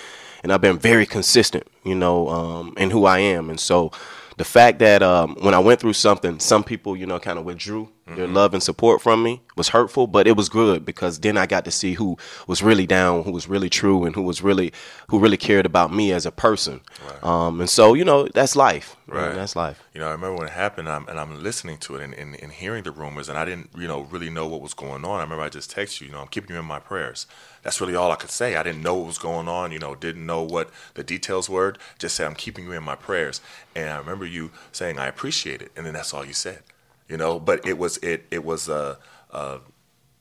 and 0.44 0.52
I've 0.52 0.62
been 0.62 0.80
very 0.80 1.06
consistent. 1.06 1.68
You 1.84 1.96
know, 1.96 2.30
um, 2.30 2.74
in 2.78 2.90
who 2.90 3.06
I 3.06 3.20
am, 3.20 3.50
and 3.50 3.60
so 3.60 3.92
the 4.38 4.46
fact 4.46 4.80
that 4.80 5.04
um, 5.04 5.36
when 5.42 5.54
I 5.54 5.60
went 5.60 5.80
through 5.80 5.94
something, 5.94 6.40
some 6.40 6.64
people, 6.64 6.96
you 6.96 7.06
know, 7.06 7.20
kind 7.20 7.38
of 7.38 7.46
withdrew 7.46 7.90
mm-hmm. 8.08 8.16
their 8.16 8.28
love 8.28 8.54
and 8.54 8.64
support 8.64 9.02
from 9.02 9.24
me 9.24 9.42
was 9.56 9.70
hurtful, 9.70 10.08
but 10.08 10.28
it 10.28 10.36
was 10.36 10.50
good 10.50 10.86
because 10.86 11.20
then 11.20 11.38
I 11.38 11.46
got 11.46 11.66
to 11.66 11.72
see 11.72 11.94
who 11.94 12.18
was 12.48 12.64
really 12.64 12.88
down, 12.88 13.24
who 13.24 13.32
was 13.32 13.48
really 13.48 13.70
true, 13.70 14.06
and 14.06 14.16
who 14.16 14.24
was 14.24 14.42
really 14.42 14.74
who 15.10 15.20
really 15.20 15.38
cared 15.38 15.66
about 15.66 15.94
me 15.94 16.12
as 16.12 16.26
a 16.26 16.32
person. 16.32 16.82
Right. 17.06 17.24
Um, 17.24 17.60
and 17.62 17.70
so, 17.70 17.94
you 17.94 18.06
know, 18.06 18.28
that's 18.28 18.56
life. 18.56 18.96
Right, 19.08 19.34
that's 19.34 19.56
life. 19.56 19.82
You 19.94 20.02
know, 20.02 20.10
I 20.10 20.12
remember 20.12 20.40
when 20.40 20.48
it 20.48 20.54
happened, 20.54 20.90
I'm, 20.90 21.08
and 21.08 21.18
I'm 21.18 21.42
listening 21.42 21.78
to 21.78 21.96
it 21.96 22.04
and, 22.04 22.14
and, 22.14 22.36
and 22.42 22.52
hearing 22.52 22.84
the 22.84 22.92
rumors, 22.92 23.30
and 23.30 23.38
I 23.38 23.46
didn't, 23.46 23.70
you 23.78 23.88
know, 23.88 24.02
really 24.02 24.30
know 24.30 24.48
what 24.48 24.62
was 24.62 24.74
going 24.74 25.06
on. 25.06 25.20
I 25.20 25.24
remember 25.24 25.44
I 25.44 25.50
just 25.50 25.74
texted 25.74 26.02
you, 26.02 26.08
you 26.08 26.14
know, 26.14 26.20
I'm 26.20 26.28
keeping 26.28 26.54
you 26.54 26.60
in 26.60 26.66
my 26.66 26.80
prayers 26.80 27.26
that's 27.68 27.82
really 27.82 27.96
all 27.96 28.14
I 28.14 28.16
could 28.16 28.32
say. 28.32 28.56
I 28.56 28.64
didn't 28.64 28.82
know 28.82 28.96
what 28.96 29.08
was 29.08 29.18
going 29.18 29.50
on, 29.50 29.74
you 29.74 29.80
know, 29.80 29.94
didn't 29.94 30.26
know 30.26 30.42
what 30.42 30.70
the 30.94 31.04
details 31.04 31.50
were. 31.50 31.76
Just 32.00 32.16
said, 32.16 32.26
I'm 32.26 32.34
keeping 32.34 32.64
you 32.64 32.72
in 32.72 32.82
my 32.82 32.96
prayers. 32.96 33.42
And 33.76 33.90
I 33.90 33.98
remember 33.98 34.26
you 34.26 34.52
saying, 34.72 34.98
I 34.98 35.08
appreciate 35.08 35.62
it. 35.62 35.74
And 35.76 35.86
then 35.86 35.94
that's 35.94 36.14
all 36.14 36.26
you 36.26 36.32
said, 36.32 36.64
you 37.08 37.18
know, 37.18 37.40
but 37.40 37.66
it 37.66 37.78
was, 37.78 37.98
it, 37.98 38.26
it 38.32 38.44
was 38.44 38.70
a, 38.70 38.98
a, 39.32 39.60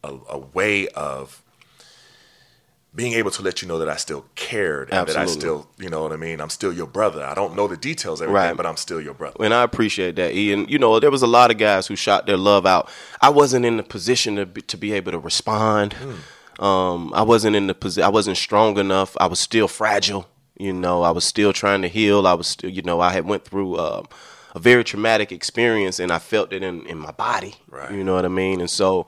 a, 0.05 0.19
a 0.31 0.39
way 0.39 0.89
of 0.89 1.43
being 2.95 3.13
able 3.13 3.31
to 3.31 3.43
let 3.43 3.61
you 3.61 3.69
know 3.69 3.79
that 3.79 3.91
I 3.91 3.97
still 3.97 4.25
cared 4.37 4.89
and 4.89 4.99
Absolutely. 5.01 5.25
that 5.27 5.31
I 5.31 5.39
still, 5.39 5.69
you 5.79 5.91
know 5.91 6.03
what 6.03 6.13
I 6.13 6.17
mean? 6.17 6.41
I'm 6.41 6.49
still 6.49 6.73
your 6.73 6.87
brother. 6.87 7.23
I 7.23 7.35
don't 7.35 7.55
know 7.55 7.69
the 7.69 7.77
details 7.77 8.23
everything, 8.23 8.35
right. 8.35 8.57
but 8.57 8.65
I'm 8.65 8.79
still 8.79 9.03
your 9.03 9.13
brother. 9.13 9.37
And 9.45 9.53
I 9.53 9.63
appreciate 9.63 10.17
that, 10.17 10.35
Ian. 10.35 10.67
You 10.67 10.79
know, 10.79 10.99
there 10.99 11.11
was 11.11 11.21
a 11.21 11.27
lot 11.27 11.51
of 11.51 11.59
guys 11.59 11.87
who 11.87 11.95
shot 11.95 12.27
their 12.27 12.39
love 12.39 12.65
out. 12.65 12.89
I 13.21 13.29
wasn't 13.29 13.67
in 13.67 13.77
the 13.77 13.83
position 13.83 14.37
to 14.37 14.47
be, 14.47 14.63
to 14.63 14.79
be 14.79 14.93
able 14.95 15.13
to 15.13 15.19
respond. 15.19 15.95
Mm. 15.95 16.63
Um, 16.63 17.13
I 17.15 17.21
wasn't 17.21 17.55
in 17.55 17.67
the 17.67 17.75
position. 17.75 18.05
I 18.05 18.09
wasn't 18.09 18.39
strong 18.39 18.79
enough. 18.79 19.15
I 19.21 19.27
was 19.27 19.41
still 19.41 19.69
fragile. 19.69 20.27
You 20.59 20.73
know, 20.73 21.03
I 21.03 21.11
was 21.11 21.25
still 21.25 21.53
trying 21.53 21.83
to 21.83 21.89
heal. 21.89 22.27
I 22.27 22.33
was 22.33 22.47
still, 22.47 22.71
you 22.71 22.81
know, 22.81 23.01
I 23.01 23.13
had 23.13 23.27
went 23.27 23.45
through 23.45 23.75
uh, 23.75 24.05
a 24.57 24.59
very 24.59 24.83
traumatic 24.83 25.31
experience, 25.33 26.01
and 26.01 26.11
I 26.11 26.19
felt 26.19 26.53
it 26.53 26.63
in 26.63 26.87
in 26.87 26.99
my 26.99 27.13
body. 27.13 27.55
Right. 27.69 27.93
You 27.93 28.03
know 28.03 28.15
what 28.15 28.25
I 28.25 28.29
mean? 28.29 28.61
And 28.61 28.71
so, 28.71 29.07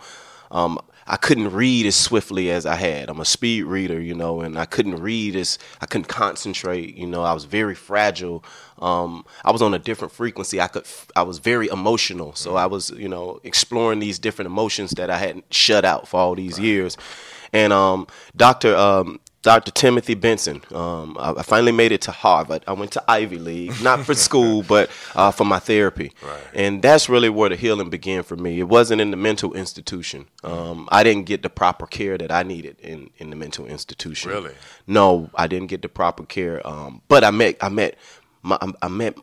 um, 0.50 0.78
I 1.06 1.16
couldn't 1.16 1.52
read 1.52 1.86
as 1.86 1.96
swiftly 1.96 2.50
as 2.50 2.66
I 2.66 2.74
had. 2.74 3.08
I'm 3.08 3.18
a 3.18 3.24
speed 3.24 3.62
reader, 3.62 3.98
you 3.98 4.14
know, 4.14 4.42
and 4.42 4.58
I 4.58 4.66
couldn't 4.66 4.96
read 4.96 5.36
as 5.36 5.58
I 5.80 5.86
couldn't 5.86 6.08
concentrate. 6.08 6.96
You 6.96 7.06
know, 7.06 7.22
I 7.22 7.32
was 7.32 7.44
very 7.44 7.74
fragile. 7.74 8.44
Um, 8.78 9.24
I 9.42 9.50
was 9.50 9.62
on 9.62 9.72
a 9.72 9.78
different 9.78 10.12
frequency. 10.12 10.60
I 10.60 10.68
could. 10.68 10.86
I 11.16 11.22
was 11.22 11.38
very 11.38 11.68
emotional, 11.68 12.34
so 12.34 12.56
I 12.56 12.66
was, 12.66 12.90
you 12.90 13.08
know, 13.08 13.40
exploring 13.42 14.00
these 14.00 14.18
different 14.18 14.48
emotions 14.48 14.90
that 14.92 15.08
I 15.08 15.16
hadn't 15.16 15.52
shut 15.52 15.86
out 15.86 16.06
for 16.06 16.20
all 16.20 16.34
these 16.34 16.58
right. 16.58 16.66
years. 16.66 16.98
And 17.54 17.72
um, 17.72 18.06
Dr. 18.36 18.76
Um, 18.76 19.20
Dr. 19.42 19.70
Timothy 19.70 20.14
Benson. 20.14 20.62
Um, 20.74 21.16
I, 21.18 21.42
finally 21.42 21.70
made 21.70 21.92
it 21.92 22.00
to 22.02 22.10
Harvard. 22.10 22.64
I 22.66 22.72
went 22.72 22.90
to 22.92 23.04
Ivy 23.08 23.38
League, 23.38 23.80
not 23.82 24.04
for 24.04 24.14
school, 24.28 24.64
but 24.64 24.90
uh, 25.14 25.30
for 25.30 25.44
my 25.44 25.60
therapy. 25.60 26.12
Right. 26.22 26.40
And 26.54 26.82
that's 26.82 27.08
really 27.08 27.28
where 27.28 27.48
the 27.48 27.54
healing 27.56 27.88
began 27.88 28.24
for 28.24 28.36
me. 28.36 28.58
It 28.58 28.68
wasn't 28.68 29.00
in 29.00 29.12
the 29.12 29.16
mental 29.16 29.54
institution. 29.54 30.26
Um, 30.42 30.88
I 30.90 31.04
didn't 31.04 31.26
get 31.26 31.42
the 31.42 31.50
proper 31.50 31.86
care 31.86 32.18
that 32.18 32.32
I 32.32 32.42
needed 32.42 32.80
in, 32.80 33.10
in 33.18 33.30
the 33.30 33.36
mental 33.36 33.64
institution. 33.66 34.30
Really? 34.30 34.54
No, 34.88 35.30
I 35.34 35.46
didn't 35.46 35.68
get 35.68 35.82
the 35.82 35.88
proper 35.88 36.24
care. 36.24 36.66
Um, 36.66 37.02
but 37.06 37.22
I 37.22 37.30
met, 37.30 37.56
I 37.60 37.68
met, 37.68 37.96
my, 38.42 38.58
I 38.82 38.88
met. 38.88 39.16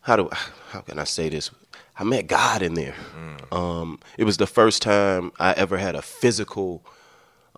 How 0.00 0.16
do 0.16 0.30
how 0.70 0.80
can 0.80 0.98
I 0.98 1.04
say 1.04 1.28
this? 1.28 1.50
I 1.98 2.04
met 2.04 2.26
God 2.26 2.62
in 2.62 2.74
there. 2.74 2.94
Mm. 3.14 3.52
Um, 3.54 4.00
it 4.16 4.24
was 4.24 4.38
the 4.38 4.46
first 4.46 4.80
time 4.80 5.32
I 5.38 5.52
ever 5.52 5.76
had 5.76 5.94
a 5.94 6.00
physical 6.02 6.82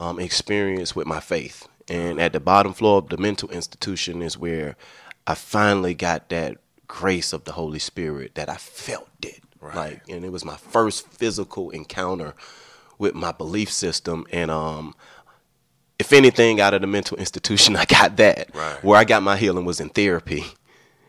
um, 0.01 0.19
experience 0.19 0.97
with 0.97 1.07
my 1.07 1.21
faith. 1.21 1.69
And 1.89 2.21
at 2.21 2.33
the 2.33 2.41
bottom 2.41 2.73
floor 2.73 2.99
of 2.99 3.09
the 3.09 3.19
mental 3.19 3.51
institution 3.51 4.23
is 4.23 4.39
where 4.39 4.77
I 5.27 5.35
finally 5.35 5.95
got 5.95 6.29
that 6.31 6.59
grace 6.89 7.33
of 7.33 7.45
the 7.45 7.53
Holy 7.53 7.79
Spirit 7.79 8.35
that 8.35 8.49
I 8.49 8.57
felt 8.57 9.09
it. 9.23 9.43
Right. 9.61 9.77
Like, 9.77 10.03
and 10.09 10.25
it 10.25 10.33
was 10.33 10.45
my 10.45 10.57
first 10.57 11.07
physical 11.09 11.71
encounter 11.71 12.35
with 12.99 13.15
my 13.15 13.33
belief 13.33 13.71
system. 13.71 14.27
And 14.33 14.51
um, 14.51 14.95
if 15.99 16.13
anything, 16.13 16.61
out 16.61 16.75
of 16.75 16.81
the 16.81 16.87
mental 16.87 17.19
institution, 17.19 17.77
I 17.77 17.85
got 17.85 18.17
that. 18.17 18.55
Right. 18.55 18.83
Where 18.83 18.99
I 18.99 19.05
got 19.05 19.23
my 19.23 19.37
healing 19.37 19.65
was 19.65 19.81
in 19.81 19.91
therapy 19.91 20.45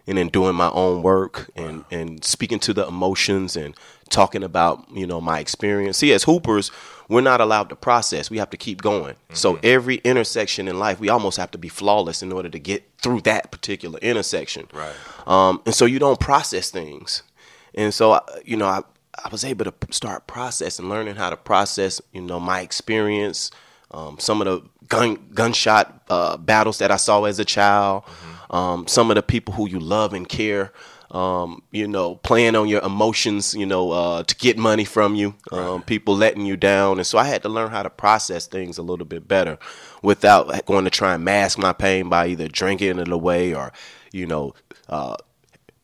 and 0.07 0.19
in 0.19 0.29
doing 0.29 0.55
my 0.55 0.69
own 0.71 1.01
work 1.03 1.49
and, 1.55 1.79
wow. 1.79 1.85
and 1.91 2.25
speaking 2.25 2.59
to 2.59 2.73
the 2.73 2.87
emotions 2.87 3.55
and 3.55 3.75
talking 4.09 4.43
about 4.43 4.85
you 4.91 5.07
know 5.07 5.21
my 5.21 5.39
experience. 5.39 5.97
See, 5.97 6.11
as 6.11 6.23
hoopers, 6.23 6.71
we're 7.11 7.19
not 7.19 7.41
allowed 7.41 7.67
to 7.67 7.75
process. 7.75 8.29
We 8.31 8.37
have 8.37 8.49
to 8.51 8.57
keep 8.57 8.81
going. 8.81 9.15
Mm-hmm. 9.15 9.35
So 9.35 9.59
every 9.63 9.97
intersection 9.97 10.69
in 10.69 10.79
life, 10.79 10.97
we 11.01 11.09
almost 11.09 11.37
have 11.37 11.51
to 11.51 11.57
be 11.57 11.67
flawless 11.67 12.23
in 12.23 12.31
order 12.31 12.47
to 12.47 12.57
get 12.57 12.83
through 12.99 13.21
that 13.21 13.51
particular 13.51 13.99
intersection. 13.99 14.69
Right. 14.73 14.95
Um, 15.27 15.61
and 15.65 15.75
so 15.75 15.85
you 15.85 15.99
don't 15.99 16.21
process 16.21 16.71
things. 16.71 17.23
And 17.75 17.93
so 17.93 18.17
you 18.45 18.55
know, 18.55 18.65
I 18.65 18.81
I 19.25 19.27
was 19.29 19.43
able 19.43 19.65
to 19.65 19.73
start 19.91 20.25
processing, 20.25 20.87
learning 20.87 21.17
how 21.17 21.29
to 21.29 21.37
process 21.37 22.01
you 22.13 22.21
know 22.21 22.39
my 22.39 22.61
experience, 22.61 23.51
um, 23.91 24.17
some 24.17 24.41
of 24.41 24.45
the 24.45 24.87
gun 24.87 25.17
gunshot 25.33 26.03
uh, 26.09 26.37
battles 26.37 26.77
that 26.77 26.91
I 26.91 26.97
saw 26.97 27.25
as 27.25 27.39
a 27.39 27.45
child. 27.45 28.03
Mm-hmm 28.03 28.31
um, 28.51 28.85
some 28.85 29.09
of 29.09 29.15
the 29.15 29.23
people 29.23 29.53
who 29.53 29.67
you 29.67 29.79
love 29.79 30.13
and 30.13 30.27
care 30.27 30.71
um, 31.11 31.61
you 31.71 31.87
know, 31.87 32.15
playing 32.15 32.55
on 32.55 32.69
your 32.69 32.81
emotions, 32.81 33.53
you 33.53 33.65
know, 33.65 33.91
uh, 33.91 34.23
to 34.23 34.35
get 34.35 34.57
money 34.57 34.85
from 34.85 35.13
you, 35.15 35.35
um, 35.51 35.81
people 35.83 36.15
letting 36.15 36.45
you 36.45 36.55
down. 36.55 36.97
And 36.97 37.05
so 37.05 37.17
I 37.17 37.25
had 37.25 37.43
to 37.43 37.49
learn 37.49 37.69
how 37.69 37.83
to 37.83 37.89
process 37.89 38.47
things 38.47 38.77
a 38.77 38.81
little 38.81 39.05
bit 39.05 39.27
better 39.27 39.59
without 40.01 40.65
going 40.65 40.85
to 40.85 40.89
try 40.89 41.13
and 41.13 41.25
mask 41.25 41.57
my 41.57 41.73
pain 41.73 42.07
by 42.07 42.27
either 42.27 42.47
drinking 42.47 42.99
it 42.99 43.09
away 43.09 43.53
or, 43.53 43.73
you 44.13 44.25
know, 44.25 44.53
uh, 44.87 45.17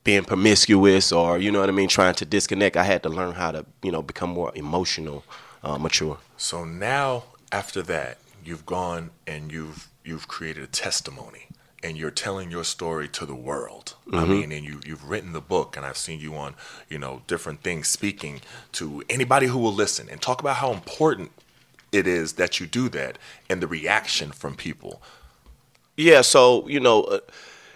being 0.05 0.23
promiscuous 0.23 1.11
or, 1.11 1.37
you 1.37 1.51
know 1.51 1.59
what 1.59 1.69
I 1.69 1.73
mean, 1.73 1.89
trying 1.89 2.15
to 2.15 2.25
disconnect. 2.25 2.77
I 2.77 2.83
had 2.83 3.03
to 3.03 3.09
learn 3.09 3.33
how 3.33 3.51
to, 3.51 3.65
you 3.83 3.91
know, 3.91 4.01
become 4.01 4.29
more 4.29 4.53
emotional, 4.55 5.25
uh, 5.61 5.77
mature. 5.77 6.19
So 6.37 6.63
now, 6.63 7.25
after 7.51 7.81
that, 7.83 8.19
you've 8.45 8.65
gone 8.65 9.11
and 9.25 9.51
you've 9.51 9.89
you've 10.05 10.29
created 10.29 10.63
a 10.63 10.67
testimony 10.67 11.46
and 11.83 11.97
you're 11.97 12.11
telling 12.11 12.49
your 12.49 12.63
story 12.63 13.07
to 13.07 13.25
the 13.25 13.35
world. 13.35 13.95
I 14.11 14.25
mean, 14.25 14.51
and 14.51 14.65
you 14.65 14.79
you've 14.85 15.09
written 15.09 15.33
the 15.33 15.41
book, 15.41 15.77
and 15.77 15.85
I've 15.85 15.97
seen 15.97 16.19
you 16.19 16.35
on 16.35 16.55
you 16.89 16.97
know 16.97 17.21
different 17.27 17.61
things 17.61 17.87
speaking 17.87 18.41
to 18.73 19.03
anybody 19.09 19.47
who 19.47 19.59
will 19.59 19.73
listen 19.73 20.07
and 20.09 20.21
talk 20.21 20.41
about 20.41 20.57
how 20.57 20.71
important 20.71 21.31
it 21.91 22.07
is 22.07 22.33
that 22.33 22.59
you 22.59 22.65
do 22.65 22.89
that 22.89 23.17
and 23.49 23.61
the 23.61 23.67
reaction 23.67 24.31
from 24.31 24.55
people. 24.55 25.01
Yeah, 25.95 26.21
so 26.21 26.67
you 26.67 26.79
know, 26.79 27.03
uh, 27.03 27.19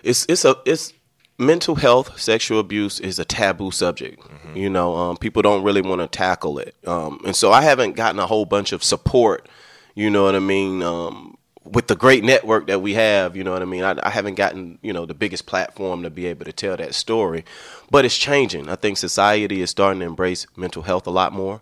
it's 0.04 0.26
it's 0.28 0.46
a 0.46 0.56
it's 0.66 0.94
mental 1.38 1.76
health, 1.76 2.20
sexual 2.20 2.60
abuse 2.60 3.00
is 3.00 3.20
a 3.20 3.26
taboo 3.26 3.72
subject. 3.72 4.24
You 4.56 4.70
know, 4.70 4.96
um, 4.96 5.18
people 5.18 5.42
don't 5.42 5.64
really 5.64 5.82
want 5.82 6.02
to 6.02 6.08
tackle 6.08 6.60
it, 6.60 6.76
um, 6.86 7.22
and 7.26 7.36
so 7.36 7.52
I 7.52 7.62
haven't 7.62 7.96
gotten 7.96 8.20
a 8.20 8.28
whole 8.28 8.46
bunch 8.46 8.72
of 8.72 8.84
support. 8.84 9.48
You 9.96 10.10
know 10.10 10.24
what 10.24 10.36
I 10.36 10.40
mean? 10.40 10.82
Um, 10.82 11.38
with 11.64 11.88
the 11.88 11.96
great 11.96 12.24
network 12.24 12.68
that 12.68 12.82
we 12.82 12.96
have, 12.96 13.36
you 13.36 13.44
know 13.44 13.52
what 13.52 13.62
I 13.62 13.66
mean. 13.66 13.84
I, 13.84 13.96
I 14.02 14.10
haven't 14.10 14.36
gotten 14.36 14.80
you 14.82 14.94
know 14.94 15.06
the 15.06 15.14
biggest 15.14 15.46
platform 15.46 16.04
to 16.04 16.10
be 16.10 16.26
able 16.26 16.46
to 16.46 16.54
tell 16.54 16.76
that 16.78 16.96
story, 16.96 17.46
but 17.90 18.04
it's 18.04 18.18
changing. 18.18 18.70
I 18.70 18.76
think 18.76 18.98
society 18.98 19.62
is 19.62 19.70
starting 19.70 20.00
to 20.00 20.06
embrace 20.06 20.48
mental 20.56 20.82
health 20.82 21.06
a 21.08 21.12
lot 21.12 21.34
more. 21.34 21.62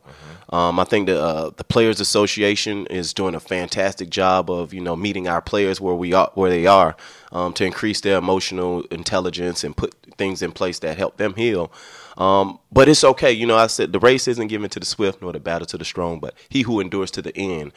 Um, 0.51 0.79
I 0.79 0.83
think 0.83 1.07
the 1.07 1.21
uh, 1.21 1.51
the 1.55 1.63
Players 1.63 1.99
Association 1.99 2.87
is 2.87 3.13
doing 3.13 3.35
a 3.35 3.39
fantastic 3.39 4.09
job 4.09 4.49
of 4.49 4.73
you 4.73 4.81
know 4.81 4.95
meeting 4.95 5.27
our 5.27 5.41
players 5.41 5.81
where 5.81 5.95
we 5.95 6.13
are 6.13 6.31
where 6.33 6.49
they 6.49 6.65
are 6.65 6.95
um, 7.31 7.53
to 7.53 7.65
increase 7.65 8.01
their 8.01 8.17
emotional 8.17 8.83
intelligence 8.91 9.63
and 9.63 9.75
put 9.75 9.93
things 10.17 10.41
in 10.41 10.51
place 10.51 10.79
that 10.79 10.97
help 10.97 11.17
them 11.17 11.35
heal. 11.35 11.71
Um, 12.17 12.59
but 12.71 12.89
it's 12.89 13.03
okay, 13.03 13.31
you 13.31 13.45
know. 13.45 13.57
I 13.57 13.67
said 13.67 13.93
the 13.93 13.99
race 13.99 14.27
isn't 14.27 14.47
given 14.47 14.69
to 14.71 14.79
the 14.79 14.85
swift 14.85 15.21
nor 15.21 15.31
the 15.31 15.39
battle 15.39 15.65
to 15.67 15.77
the 15.77 15.85
strong, 15.85 16.19
but 16.19 16.33
he 16.49 16.63
who 16.63 16.79
endures 16.79 17.11
to 17.11 17.21
the 17.21 17.35
end. 17.37 17.71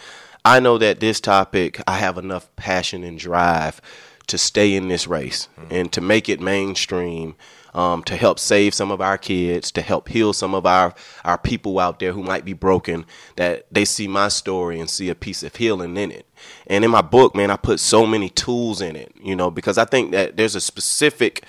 I 0.44 0.60
know 0.60 0.78
that 0.78 1.00
this 1.00 1.20
topic, 1.20 1.80
I 1.86 1.98
have 1.98 2.18
enough 2.18 2.54
passion 2.56 3.04
and 3.04 3.18
drive 3.18 3.80
to 4.26 4.38
stay 4.38 4.74
in 4.74 4.88
this 4.88 5.06
race 5.06 5.48
and 5.70 5.92
to 5.92 6.00
make 6.00 6.28
it 6.28 6.40
mainstream, 6.40 7.34
um, 7.74 8.02
to 8.04 8.16
help 8.16 8.38
save 8.38 8.74
some 8.74 8.90
of 8.90 9.00
our 9.00 9.18
kids, 9.18 9.70
to 9.72 9.82
help 9.82 10.08
heal 10.08 10.32
some 10.32 10.54
of 10.54 10.66
our, 10.66 10.94
our 11.24 11.38
people 11.38 11.78
out 11.78 11.98
there 11.98 12.12
who 12.12 12.22
might 12.22 12.44
be 12.44 12.52
broken, 12.52 13.04
that 13.36 13.66
they 13.70 13.84
see 13.84 14.08
my 14.08 14.28
story 14.28 14.78
and 14.78 14.90
see 14.90 15.08
a 15.08 15.14
piece 15.14 15.42
of 15.42 15.56
healing 15.56 15.96
in 15.96 16.10
it. 16.10 16.26
And 16.66 16.84
in 16.84 16.90
my 16.90 17.02
book, 17.02 17.34
man, 17.34 17.50
I 17.50 17.56
put 17.56 17.80
so 17.80 18.06
many 18.06 18.28
tools 18.28 18.80
in 18.80 18.96
it, 18.96 19.12
you 19.22 19.36
know, 19.36 19.50
because 19.50 19.78
I 19.78 19.84
think 19.84 20.12
that 20.12 20.36
there's 20.36 20.54
a 20.54 20.60
specific, 20.60 21.44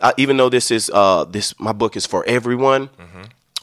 uh, 0.00 0.12
even 0.16 0.36
though 0.36 0.48
this 0.50 0.70
is, 0.70 0.90
uh, 0.92 1.24
this, 1.24 1.58
my 1.58 1.72
book 1.72 1.96
is 1.96 2.06
for 2.06 2.24
everyone, 2.26 2.90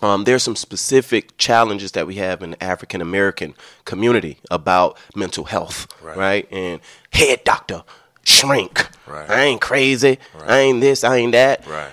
um, 0.01 0.23
there's 0.23 0.43
some 0.43 0.55
specific 0.55 1.37
challenges 1.37 1.91
that 1.93 2.07
we 2.07 2.15
have 2.15 2.41
in 2.41 2.51
the 2.51 2.63
African 2.63 3.01
American 3.01 3.53
community 3.85 4.37
about 4.49 4.97
mental 5.15 5.45
health, 5.45 5.87
Right. 6.01 6.17
right? 6.17 6.47
And 6.51 6.81
head 7.13 7.43
doctor, 7.43 7.83
shrink. 8.23 8.87
Right. 9.07 9.29
I 9.29 9.41
ain't 9.43 9.61
crazy. 9.61 10.19
I 10.47 10.59
ain't 10.59 10.81
this. 10.81 11.03
I 11.03 11.17
ain't 11.17 11.31
that. 11.33 11.65
Right. 11.67 11.89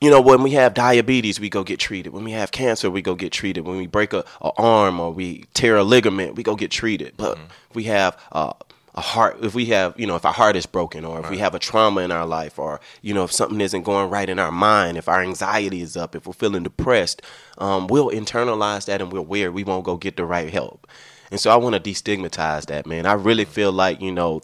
You 0.00 0.10
know, 0.10 0.20
when 0.20 0.42
we 0.44 0.52
have 0.52 0.74
diabetes, 0.74 1.40
we 1.40 1.48
go 1.50 1.64
get 1.64 1.80
treated. 1.80 2.12
When 2.12 2.22
we 2.22 2.30
have 2.30 2.52
cancer, 2.52 2.88
we 2.88 3.02
go 3.02 3.16
get 3.16 3.32
treated. 3.32 3.62
When 3.66 3.76
we 3.78 3.88
break 3.88 4.12
a, 4.12 4.24
a 4.40 4.50
arm 4.56 5.00
or 5.00 5.10
we 5.12 5.44
tear 5.54 5.76
a 5.76 5.82
ligament, 5.82 6.36
we 6.36 6.44
go 6.44 6.54
get 6.54 6.70
treated. 6.70 7.14
But 7.16 7.36
Mm-hmm. 7.36 7.44
we 7.74 7.84
have 7.84 8.16
uh, 8.30 8.52
a 8.98 9.00
heart, 9.00 9.38
if 9.42 9.54
we 9.54 9.66
have, 9.66 9.94
you 9.96 10.08
know, 10.08 10.16
if 10.16 10.24
our 10.24 10.32
heart 10.32 10.56
is 10.56 10.66
broken, 10.66 11.04
or 11.04 11.20
if 11.20 11.30
we 11.30 11.38
have 11.38 11.54
a 11.54 11.58
trauma 11.60 12.00
in 12.00 12.10
our 12.10 12.26
life, 12.26 12.58
or 12.58 12.80
you 13.00 13.14
know, 13.14 13.22
if 13.22 13.30
something 13.30 13.60
isn't 13.60 13.84
going 13.84 14.10
right 14.10 14.28
in 14.28 14.40
our 14.40 14.50
mind, 14.50 14.98
if 14.98 15.08
our 15.08 15.22
anxiety 15.22 15.80
is 15.80 15.96
up, 15.96 16.16
if 16.16 16.26
we're 16.26 16.32
feeling 16.32 16.64
depressed, 16.64 17.22
um, 17.58 17.86
we'll 17.86 18.10
internalize 18.10 18.86
that 18.86 19.00
and 19.00 19.12
we're 19.12 19.20
weird. 19.20 19.54
We 19.54 19.62
won't 19.62 19.84
go 19.84 19.96
get 19.96 20.16
the 20.16 20.24
right 20.24 20.50
help. 20.50 20.88
And 21.30 21.38
so 21.38 21.48
I 21.48 21.56
want 21.56 21.76
to 21.76 21.80
destigmatize 21.80 22.66
that, 22.66 22.86
man. 22.86 23.06
I 23.06 23.12
really 23.12 23.44
feel 23.44 23.70
like 23.70 24.00
you 24.00 24.10
know, 24.10 24.40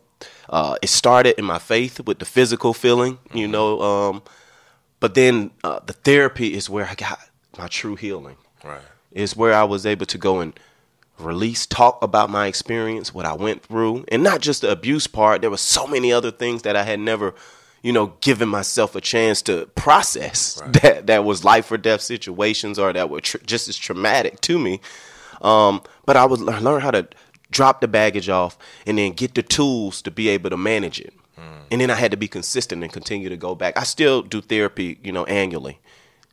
uh, 0.48 0.76
it 0.80 0.88
started 0.88 1.36
in 1.36 1.44
my 1.44 1.58
faith 1.58 1.98
with 2.06 2.20
the 2.20 2.24
physical 2.24 2.72
feeling, 2.74 3.18
you 3.32 3.48
know. 3.48 3.80
Um, 3.80 4.22
but 5.00 5.14
then 5.14 5.50
uh, 5.64 5.80
the 5.84 5.94
therapy 5.94 6.54
is 6.54 6.70
where 6.70 6.86
I 6.86 6.94
got 6.94 7.18
my 7.58 7.66
true 7.66 7.96
healing. 7.96 8.36
Right. 8.62 8.82
Is 9.10 9.36
where 9.36 9.52
I 9.54 9.64
was 9.64 9.84
able 9.84 10.06
to 10.06 10.18
go 10.18 10.38
and 10.38 10.58
release, 11.18 11.66
talk 11.66 12.02
about 12.02 12.30
my 12.30 12.46
experience, 12.46 13.14
what 13.14 13.26
I 13.26 13.34
went 13.34 13.62
through, 13.62 14.04
and 14.08 14.22
not 14.22 14.40
just 14.40 14.62
the 14.62 14.70
abuse 14.70 15.06
part. 15.06 15.40
There 15.40 15.50
were 15.50 15.56
so 15.56 15.86
many 15.86 16.12
other 16.12 16.30
things 16.30 16.62
that 16.62 16.76
I 16.76 16.82
had 16.82 17.00
never, 17.00 17.34
you 17.82 17.92
know, 17.92 18.14
given 18.20 18.48
myself 18.48 18.94
a 18.96 19.00
chance 19.00 19.42
to 19.42 19.66
process. 19.74 20.60
That 20.82 21.06
that 21.06 21.24
was 21.24 21.44
life 21.44 21.70
or 21.70 21.76
death 21.78 22.00
situations, 22.00 22.78
or 22.78 22.92
that 22.92 23.10
were 23.10 23.20
tr- 23.20 23.38
just 23.46 23.68
as 23.68 23.76
traumatic 23.76 24.40
to 24.42 24.58
me. 24.58 24.80
Um, 25.40 25.82
but 26.06 26.16
I 26.16 26.24
would 26.24 26.40
lear- 26.40 26.60
learn 26.60 26.80
how 26.80 26.90
to 26.90 27.06
drop 27.50 27.80
the 27.80 27.88
baggage 27.88 28.28
off 28.28 28.58
and 28.86 28.98
then 28.98 29.12
get 29.12 29.34
the 29.34 29.42
tools 29.42 30.02
to 30.02 30.10
be 30.10 30.28
able 30.28 30.50
to 30.50 30.56
manage 30.56 30.98
it. 31.00 31.12
And 31.70 31.80
then 31.80 31.90
I 31.90 31.94
had 31.94 32.10
to 32.10 32.16
be 32.16 32.28
consistent 32.28 32.82
and 32.82 32.92
continue 32.92 33.28
to 33.28 33.36
go 33.36 33.54
back. 33.54 33.76
I 33.78 33.84
still 33.84 34.22
do 34.22 34.40
therapy, 34.40 34.98
you 35.02 35.12
know, 35.12 35.24
annually. 35.24 35.78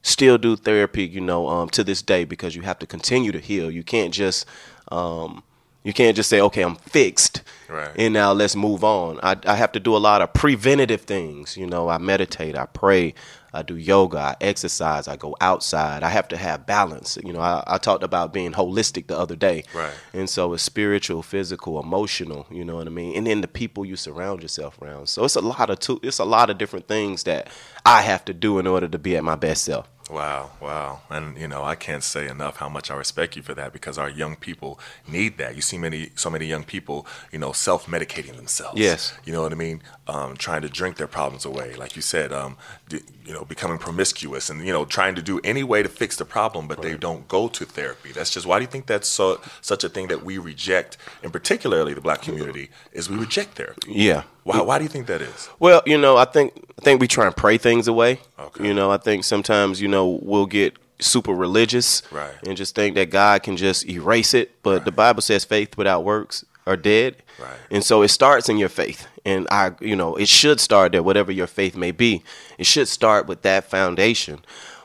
Still 0.04 0.38
do 0.38 0.56
therapy, 0.56 1.06
you 1.06 1.22
know, 1.22 1.48
um, 1.48 1.70
to 1.70 1.84
this 1.84 2.02
day 2.02 2.26
because 2.26 2.56
you 2.56 2.64
have 2.64 2.80
to 2.80 2.88
continue 2.88 3.32
to 3.32 3.40
heal. 3.40 3.70
You 3.70 3.84
can't 3.84 4.14
just, 4.14 4.46
um, 4.90 5.44
you 5.84 5.94
can't 5.94 6.16
just 6.16 6.30
say, 6.30 6.40
okay, 6.42 6.62
I'm 6.62 6.76
fixed, 6.76 7.42
Right. 7.68 7.90
and 7.96 8.14
now 8.14 8.34
let's 8.34 8.56
move 8.56 8.84
on. 8.84 9.20
I, 9.24 9.36
I 9.46 9.56
have 9.56 9.72
to 9.72 9.80
do 9.80 9.96
a 9.96 9.98
lot 9.98 10.22
of 10.22 10.32
preventative 10.34 11.02
things. 11.02 11.58
You 11.58 11.66
know, 11.66 11.90
I 11.90 11.98
meditate, 11.98 12.56
I 12.56 12.68
pray, 12.68 13.16
I 13.54 13.64
do 13.64 13.76
yoga, 13.76 14.18
I 14.20 14.36
exercise, 14.42 15.08
I 15.08 15.16
go 15.16 15.36
outside. 15.42 16.04
I 16.04 16.10
have 16.10 16.28
to 16.30 16.38
have 16.38 16.68
balance. 16.68 17.18
You 17.24 17.34
know, 17.34 17.40
I, 17.40 17.64
I 17.66 17.78
talked 17.80 18.04
about 18.04 18.32
being 18.32 18.52
holistic 18.54 19.08
the 19.08 19.18
other 19.18 19.36
day. 19.36 19.64
Right. 19.74 19.92
And 20.14 20.30
so 20.30 20.54
it's 20.54 20.62
spiritual, 20.64 21.24
physical, 21.24 21.80
emotional, 21.80 22.46
you 22.52 22.64
know 22.64 22.76
what 22.76 22.86
I 22.88 22.92
mean? 22.92 23.18
And 23.18 23.26
then 23.26 23.42
the 23.42 23.48
people 23.48 23.84
you 23.84 23.96
surround 23.96 24.44
yourself 24.44 24.80
around. 24.82 25.10
So 25.10 25.24
it's 25.26 25.36
a 25.36 25.42
lot 25.42 25.70
of 25.72 25.80
two, 25.80 26.00
it's 26.04 26.20
a 26.20 26.26
lot 26.26 26.50
of 26.52 26.60
different 26.60 26.88
things 26.88 27.24
that 27.24 27.50
I 27.86 28.02
have 28.04 28.24
to 28.26 28.34
do 28.36 28.60
in 28.60 28.68
order 28.68 28.88
to 28.88 29.00
be 29.00 29.18
at 29.18 29.24
my 29.24 29.36
best 29.36 29.64
self. 29.66 29.90
Wow, 30.12 30.52
wow. 30.60 31.02
And 31.10 31.38
you 31.38 31.48
know, 31.48 31.64
I 31.64 31.76
can't 31.76 32.04
say 32.04 32.28
enough 32.28 32.58
how 32.58 32.68
much 32.68 32.92
I 32.92 32.96
respect 32.96 33.38
you 33.38 33.42
for 33.42 33.54
that 33.54 33.72
because 33.72 33.98
our 33.98 34.10
young 34.10 34.36
people 34.36 34.78
need 35.08 35.38
that. 35.38 35.56
You 35.56 35.62
see 35.62 35.78
many 35.78 36.10
so 36.16 36.30
many 36.30 36.46
young 36.46 36.66
people, 36.66 37.08
you 37.32 37.40
know, 37.40 37.54
self-medicating 37.54 38.36
themselves. 38.36 38.78
Yes. 38.78 39.14
You 39.24 39.32
know 39.32 39.42
what 39.42 39.54
I 39.54 39.56
mean? 39.56 39.82
Um, 40.08 40.36
trying 40.36 40.64
to 40.64 40.70
drink 40.70 40.98
their 40.98 41.08
problems 41.08 41.46
away. 41.46 41.76
Like 41.76 41.96
you 41.96 42.02
said, 42.02 42.34
um, 42.34 42.58
d- 42.90 43.00
you 43.26 43.34
know, 43.34 43.46
becoming 43.46 43.78
promiscuous 43.78 44.50
and 44.50 44.66
you 44.68 44.74
know, 44.74 44.84
trying 44.84 45.16
to 45.16 45.22
do 45.22 45.40
any 45.46 45.64
way 45.64 45.82
to 45.82 45.88
fix 45.88 46.18
the 46.18 46.26
problem, 46.26 46.68
but 46.68 46.82
they 46.82 46.98
don't 46.98 47.28
go 47.30 47.48
to 47.48 47.64
therapy. 47.64 48.12
That's 48.12 48.32
just 48.32 48.46
why 48.46 48.60
do 48.60 48.64
you 48.64 48.72
think 48.72 48.88
that's 48.88 49.08
so 49.08 49.40
such 49.62 49.86
a 49.86 49.90
thing 49.90 50.08
that 50.08 50.26
we 50.26 50.38
reject, 50.38 50.98
and 51.24 51.32
particularly 51.32 51.94
the 51.94 52.02
black 52.02 52.22
community, 52.22 52.70
is 52.92 53.10
we 53.10 53.16
reject 53.16 53.56
therapy. 53.56 53.94
Yeah. 53.94 54.24
Why 54.44 54.62
why 54.62 54.78
do 54.80 54.84
you 54.84 54.90
think 54.90 55.08
that 55.08 55.22
is? 55.22 55.50
Well, 55.60 55.82
you 55.86 55.98
know, 55.98 56.18
I 56.18 56.26
think 56.26 56.54
I 56.80 56.82
think 56.84 57.00
we 57.02 57.08
try 57.08 57.26
and 57.28 57.36
pray 57.36 57.58
things 57.58 57.88
away. 57.88 58.20
Okay. 58.40 58.68
You 58.68 58.74
know, 58.74 58.92
I 58.92 58.98
think 58.98 59.24
sometimes 59.24 59.80
you 59.82 59.88
know 59.88 60.20
we'll 60.24 60.46
get 60.48 60.76
super 61.00 61.34
religious 61.34 62.04
Right. 62.12 62.34
and 62.46 62.56
just 62.56 62.76
think 62.76 62.96
that 62.96 63.10
God 63.10 63.42
can 63.44 63.58
just 63.58 63.88
erase 63.90 64.34
it. 64.34 64.52
But 64.64 64.86
the 64.86 64.92
Bible 64.92 65.22
says 65.22 65.44
faith 65.46 65.78
without 65.78 66.04
works 66.04 66.46
are 66.68 66.78
dead. 66.78 67.16
Right. 67.40 67.58
And 67.72 67.84
so 67.84 68.02
it 68.04 68.10
starts 68.10 68.50
in 68.50 68.58
your 68.58 68.70
faith, 68.70 69.08
and 69.26 69.48
I, 69.50 69.72
you 69.80 69.96
know, 69.96 70.16
it 70.16 70.28
should 70.28 70.60
start 70.60 70.92
there, 70.92 71.02
whatever 71.02 71.32
your 71.32 71.48
faith 71.48 71.76
may 71.76 71.90
be. 71.92 72.22
It 72.60 72.68
should 72.68 72.88
start 72.88 73.26
with 73.26 73.42
that 73.42 73.64
foundation. 73.64 74.42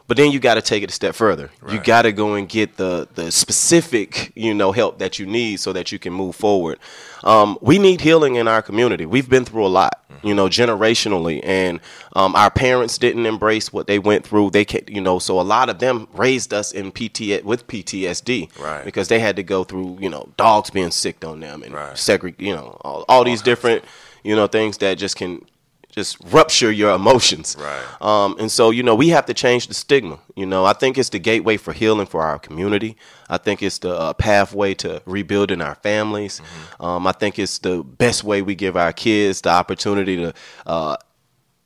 But 0.08 0.16
then 0.16 0.30
you 0.30 0.38
got 0.38 0.54
to 0.54 0.62
take 0.62 0.84
it 0.84 0.90
a 0.90 0.92
step 0.92 1.14
further. 1.16 1.50
You 1.68 1.80
got 1.80 2.02
to 2.02 2.12
go 2.12 2.34
and 2.34 2.48
get 2.48 2.76
the 2.76 3.08
the 3.14 3.32
specific, 3.32 4.30
you 4.36 4.54
know, 4.54 4.70
help 4.70 4.98
that 5.00 5.18
you 5.18 5.26
need 5.26 5.58
so 5.58 5.72
that 5.72 5.90
you 5.90 5.98
can 5.98 6.12
move 6.12 6.36
forward. 6.36 6.78
Um, 7.24 7.58
we 7.60 7.78
need 7.78 8.00
healing 8.00 8.36
in 8.36 8.46
our 8.46 8.62
community. 8.62 9.04
We've 9.04 9.28
been 9.28 9.44
through 9.44 9.66
a 9.66 9.68
lot, 9.68 10.04
you 10.22 10.32
know, 10.32 10.46
generationally, 10.46 11.40
and 11.42 11.80
um, 12.14 12.36
our 12.36 12.50
parents 12.50 12.98
didn't 12.98 13.26
embrace 13.26 13.72
what 13.72 13.88
they 13.88 13.98
went 13.98 14.24
through. 14.24 14.50
They, 14.50 14.64
ca- 14.64 14.84
you 14.86 15.00
know, 15.00 15.18
so 15.18 15.40
a 15.40 15.42
lot 15.42 15.68
of 15.68 15.80
them 15.80 16.06
raised 16.12 16.54
us 16.54 16.70
in 16.70 16.92
PT 16.92 17.42
with 17.44 17.66
PTSD, 17.66 18.56
Right. 18.60 18.84
Because 18.84 19.08
they 19.08 19.18
had 19.18 19.34
to 19.36 19.42
go 19.42 19.64
through, 19.64 19.98
you 20.00 20.08
know, 20.08 20.28
dogs 20.36 20.70
being 20.70 20.92
sicked 20.92 21.24
on 21.24 21.40
them 21.40 21.64
and 21.64 21.74
Right. 21.74 21.98
segregate, 21.98 22.40
you 22.46 22.54
know, 22.54 22.78
all, 22.82 23.04
all 23.08 23.24
these 23.24 23.42
different, 23.42 23.84
you 24.22 24.36
know, 24.36 24.46
things 24.46 24.78
that 24.78 24.98
just 24.98 25.16
can 25.16 25.44
just 25.96 26.18
rupture 26.30 26.70
your 26.70 26.94
emotions. 26.94 27.56
Right. 27.58 28.02
Um, 28.02 28.36
and 28.38 28.52
so, 28.52 28.70
you 28.70 28.82
know, 28.82 28.94
we 28.94 29.08
have 29.08 29.24
to 29.26 29.34
change 29.34 29.66
the 29.66 29.74
stigma. 29.74 30.18
You 30.34 30.44
know, 30.44 30.66
I 30.66 30.74
think 30.74 30.98
it's 30.98 31.08
the 31.08 31.18
gateway 31.18 31.56
for 31.56 31.72
healing 31.72 32.06
for 32.06 32.22
our 32.22 32.38
community. 32.38 32.96
I 33.30 33.38
think 33.38 33.62
it's 33.62 33.78
the 33.78 33.94
uh, 33.96 34.12
pathway 34.12 34.74
to 34.74 35.00
rebuilding 35.06 35.62
our 35.62 35.74
families. 35.76 36.42
Um, 36.78 37.06
I 37.06 37.12
think 37.12 37.38
it's 37.38 37.58
the 37.58 37.82
best 37.82 38.24
way 38.24 38.42
we 38.42 38.54
give 38.54 38.76
our 38.76 38.92
kids 38.92 39.40
the 39.40 39.50
opportunity 39.50 40.16
to 40.16 40.34
uh, 40.66 40.96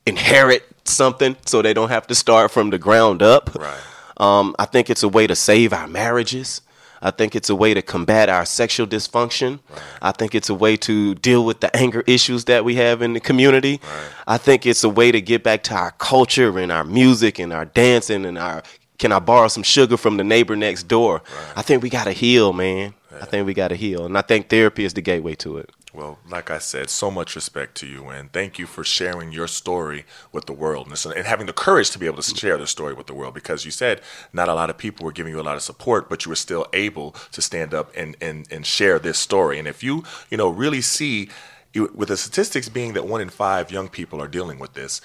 inherit 0.05 0.63
something 0.85 1.35
so 1.45 1.61
they 1.61 1.73
don't 1.73 1.89
have 1.89 2.07
to 2.07 2.15
start 2.15 2.51
from 2.51 2.69
the 2.69 2.77
ground 2.77 3.21
up. 3.21 3.53
Right. 3.53 3.79
Um, 4.15 4.55
I 4.57 4.65
think 4.65 4.89
it's 4.89 5.03
a 5.03 5.09
way 5.09 5.27
to 5.27 5.35
save 5.35 5.73
our 5.73 5.87
marriages. 5.87 6.61
I 7.01 7.11
think 7.11 7.35
it's 7.35 7.49
a 7.49 7.55
way 7.55 7.73
to 7.73 7.81
combat 7.81 8.29
our 8.29 8.45
sexual 8.45 8.85
dysfunction. 8.85 9.59
Right. 9.69 9.81
I 10.01 10.11
think 10.11 10.35
it's 10.35 10.49
a 10.49 10.53
way 10.53 10.77
to 10.77 11.15
deal 11.15 11.45
with 11.45 11.59
the 11.59 11.75
anger 11.75 12.03
issues 12.05 12.45
that 12.45 12.63
we 12.63 12.75
have 12.75 13.01
in 13.01 13.13
the 13.13 13.19
community. 13.19 13.79
Right. 13.83 14.09
I 14.27 14.37
think 14.37 14.65
it's 14.65 14.83
a 14.83 14.89
way 14.89 15.11
to 15.11 15.19
get 15.21 15.43
back 15.43 15.63
to 15.63 15.73
our 15.75 15.91
culture 15.91 16.57
and 16.59 16.71
our 16.71 16.83
music 16.83 17.39
and 17.39 17.51
our 17.51 17.65
dancing 17.65 18.25
and 18.25 18.37
our 18.37 18.63
can 18.99 19.11
I 19.11 19.17
borrow 19.17 19.47
some 19.47 19.63
sugar 19.63 19.97
from 19.97 20.17
the 20.17 20.23
neighbor 20.23 20.55
next 20.55 20.83
door? 20.83 21.23
Right. 21.35 21.53
I 21.55 21.61
think 21.63 21.81
we 21.81 21.89
got 21.89 22.03
to 22.03 22.11
heal, 22.11 22.53
man. 22.53 22.93
Yeah. 23.11 23.17
I 23.23 23.25
think 23.25 23.47
we 23.47 23.55
got 23.55 23.69
to 23.69 23.75
heal. 23.75 24.05
And 24.05 24.15
I 24.15 24.21
think 24.21 24.47
therapy 24.49 24.85
is 24.85 24.93
the 24.93 25.01
gateway 25.01 25.33
to 25.35 25.57
it. 25.57 25.71
Well, 25.93 26.19
like 26.29 26.49
I 26.49 26.59
said, 26.59 26.89
so 26.89 27.11
much 27.11 27.35
respect 27.35 27.75
to 27.79 27.87
you, 27.87 28.07
and 28.07 28.31
thank 28.31 28.57
you 28.57 28.65
for 28.65 28.81
sharing 28.81 29.33
your 29.33 29.47
story 29.47 30.05
with 30.31 30.45
the 30.45 30.53
world 30.53 30.87
and, 30.87 31.13
and 31.13 31.27
having 31.27 31.47
the 31.47 31.53
courage 31.53 31.89
to 31.91 31.99
be 31.99 32.05
able 32.05 32.21
to 32.21 32.35
share 32.35 32.57
the 32.57 32.65
story 32.65 32.93
with 32.93 33.07
the 33.07 33.13
world. 33.13 33.33
Because 33.33 33.65
you 33.65 33.71
said 33.71 33.99
not 34.31 34.47
a 34.47 34.53
lot 34.53 34.69
of 34.69 34.77
people 34.77 35.05
were 35.05 35.11
giving 35.11 35.33
you 35.33 35.41
a 35.41 35.43
lot 35.43 35.57
of 35.57 35.61
support, 35.61 36.09
but 36.09 36.23
you 36.23 36.29
were 36.29 36.37
still 36.37 36.65
able 36.71 37.11
to 37.33 37.41
stand 37.41 37.73
up 37.73 37.91
and 37.95 38.15
and, 38.21 38.47
and 38.49 38.65
share 38.65 38.99
this 38.99 39.19
story. 39.19 39.59
And 39.59 39.67
if 39.67 39.83
you 39.83 40.03
you 40.29 40.37
know 40.37 40.47
really 40.47 40.81
see 40.81 41.29
with 41.73 42.09
the 42.09 42.17
statistics 42.17 42.69
being 42.69 42.93
that 42.93 43.05
one 43.05 43.21
in 43.21 43.29
five 43.29 43.71
young 43.71 43.87
people 43.87 44.21
are 44.21 44.27
dealing 44.27 44.59
with 44.59 44.73
this, 44.73 45.01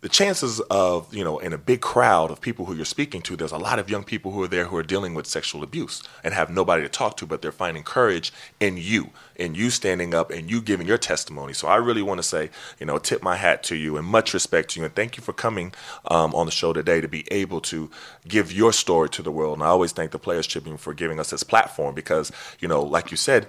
the 0.00 0.08
chances 0.08 0.60
of 0.70 1.12
you 1.14 1.22
know 1.22 1.38
in 1.38 1.52
a 1.52 1.58
big 1.58 1.80
crowd 1.80 2.30
of 2.30 2.40
people 2.40 2.64
who 2.64 2.74
you're 2.74 2.84
speaking 2.84 3.20
to 3.20 3.36
there's 3.36 3.52
a 3.52 3.58
lot 3.58 3.78
of 3.78 3.90
young 3.90 4.02
people 4.02 4.32
who 4.32 4.42
are 4.42 4.48
there 4.48 4.66
who 4.66 4.76
are 4.76 4.82
dealing 4.82 5.14
with 5.14 5.26
sexual 5.26 5.62
abuse 5.62 6.02
and 6.24 6.32
have 6.32 6.50
nobody 6.50 6.82
to 6.82 6.88
talk 6.88 7.16
to 7.16 7.26
but 7.26 7.42
they're 7.42 7.52
finding 7.52 7.82
courage 7.82 8.32
in 8.58 8.76
you 8.76 9.10
in 9.36 9.54
you 9.54 9.70
standing 9.70 10.14
up 10.14 10.30
and 10.30 10.50
you 10.50 10.60
giving 10.60 10.86
your 10.86 10.98
testimony. 10.98 11.52
So 11.52 11.68
i 11.68 11.76
really 11.76 12.02
want 12.02 12.18
to 12.18 12.22
say 12.22 12.50
you 12.78 12.86
know 12.86 12.98
tip 12.98 13.22
my 13.22 13.36
hat 13.36 13.62
to 13.64 13.76
you 13.76 13.96
and 13.96 14.06
much 14.06 14.32
respect 14.34 14.70
to 14.70 14.80
you 14.80 14.86
and 14.86 14.94
thank 14.94 15.16
you 15.16 15.22
for 15.22 15.32
coming 15.32 15.72
um, 16.10 16.34
on 16.34 16.46
the 16.46 16.52
show 16.52 16.72
today 16.72 17.00
to 17.00 17.08
be 17.08 17.30
able 17.30 17.60
to 17.62 17.90
give 18.26 18.52
your 18.52 18.72
story 18.72 19.08
to 19.10 19.22
the 19.22 19.30
world. 19.30 19.54
And 19.54 19.62
i 19.62 19.66
always 19.66 19.92
thank 19.92 20.10
the 20.12 20.18
players 20.18 20.46
tribune 20.46 20.78
for 20.78 20.94
giving 20.94 21.20
us 21.20 21.30
this 21.30 21.42
platform 21.42 21.94
because 21.94 22.32
you 22.58 22.68
know 22.68 22.82
like 22.82 23.10
you 23.10 23.16
said 23.16 23.46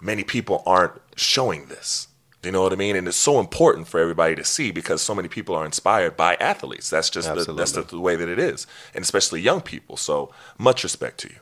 many 0.00 0.24
people 0.24 0.62
aren't 0.66 0.94
showing 1.16 1.66
this 1.66 2.08
you 2.44 2.52
know 2.52 2.62
what 2.62 2.72
I 2.72 2.76
mean? 2.76 2.96
And 2.96 3.06
it's 3.06 3.16
so 3.16 3.38
important 3.38 3.86
for 3.86 4.00
everybody 4.00 4.34
to 4.34 4.44
see 4.44 4.72
because 4.72 5.00
so 5.00 5.14
many 5.14 5.28
people 5.28 5.54
are 5.54 5.64
inspired 5.64 6.16
by 6.16 6.34
athletes. 6.36 6.90
That's 6.90 7.08
just 7.08 7.32
the, 7.32 7.52
that's 7.52 7.72
the, 7.72 7.82
the 7.82 8.00
way 8.00 8.16
that 8.16 8.28
it 8.28 8.38
is, 8.38 8.66
and 8.94 9.02
especially 9.02 9.40
young 9.40 9.60
people. 9.60 9.96
So 9.96 10.32
much 10.58 10.82
respect 10.82 11.18
to 11.20 11.28
you. 11.28 11.36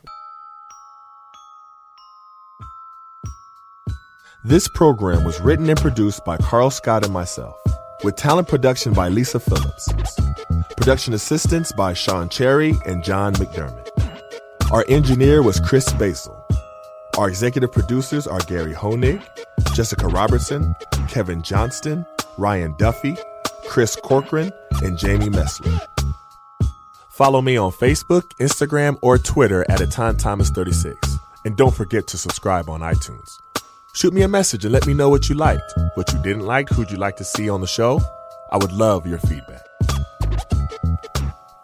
This 4.45 4.69
program 4.69 5.25
was 5.25 5.41
written 5.41 5.69
and 5.69 5.79
produced 5.79 6.25
by 6.25 6.37
Carl 6.39 6.71
Scott 6.71 7.05
and 7.05 7.13
myself, 7.13 7.57
with 8.05 8.17
talent 8.17 8.49
production 8.49 8.93
by 8.93 9.09
Lisa 9.09 9.41
Phillips. 9.41 9.93
Production 10.77 11.13
assistance 11.13 11.73
by 11.73 11.93
Sean 11.93 12.29
Cherry 12.29 12.75
and 12.87 13.05
John 13.05 13.35
McDermott. 13.35 13.89
Our 14.73 14.85
engineer 14.89 15.43
was 15.43 15.61
Chris 15.61 15.93
Basil. 15.95 16.37
Our 17.19 17.29
executive 17.29 17.73
producers 17.73 18.27
are 18.27 18.41
Gary 18.41 18.73
Honig, 18.73 19.23
Jessica 19.75 20.07
Robertson, 20.07 20.75
Kevin 21.09 21.42
Johnston, 21.42 22.07
Ryan 22.38 22.75
Duffy, 22.79 23.16
Chris 23.66 23.96
Corcoran, 23.96 24.53
and 24.83 24.99
Jamie 24.99 25.29
Messler. 25.29 25.81
Follow 27.11 27.42
me 27.42 27.57
on 27.57 27.70
Facebook, 27.70 28.23
Instagram, 28.38 28.99
or 29.03 29.18
Twitter 29.18 29.64
at 29.68 29.81
Etan 29.81 30.18
Thomas 30.18 30.51
36. 30.51 31.18
And 31.44 31.57
don't 31.57 31.75
forget 31.75 32.07
to 32.09 32.18
subscribe 32.18 32.68
on 32.68 32.81
iTunes. 32.81 33.38
Shoot 33.94 34.14
me 34.14 34.23
a 34.23 34.29
message 34.29 34.64
and 34.64 34.73
let 34.73 34.87
me 34.87 34.94
know 34.94 35.09
what 35.09 35.29
you 35.29 35.35
liked, 35.35 35.73
what 35.94 36.12
you 36.12 36.23
didn't 36.23 36.46
like, 36.46 36.68
who'd 36.68 36.90
you 36.90 36.96
like 36.96 37.16
to 37.16 37.25
see 37.25 37.51
on 37.51 37.61
the 37.61 37.66
show. 37.66 38.01
I 38.53 38.57
would 38.57 38.73
love 38.73 39.07
your 39.07 39.18
feedback. 39.18 39.62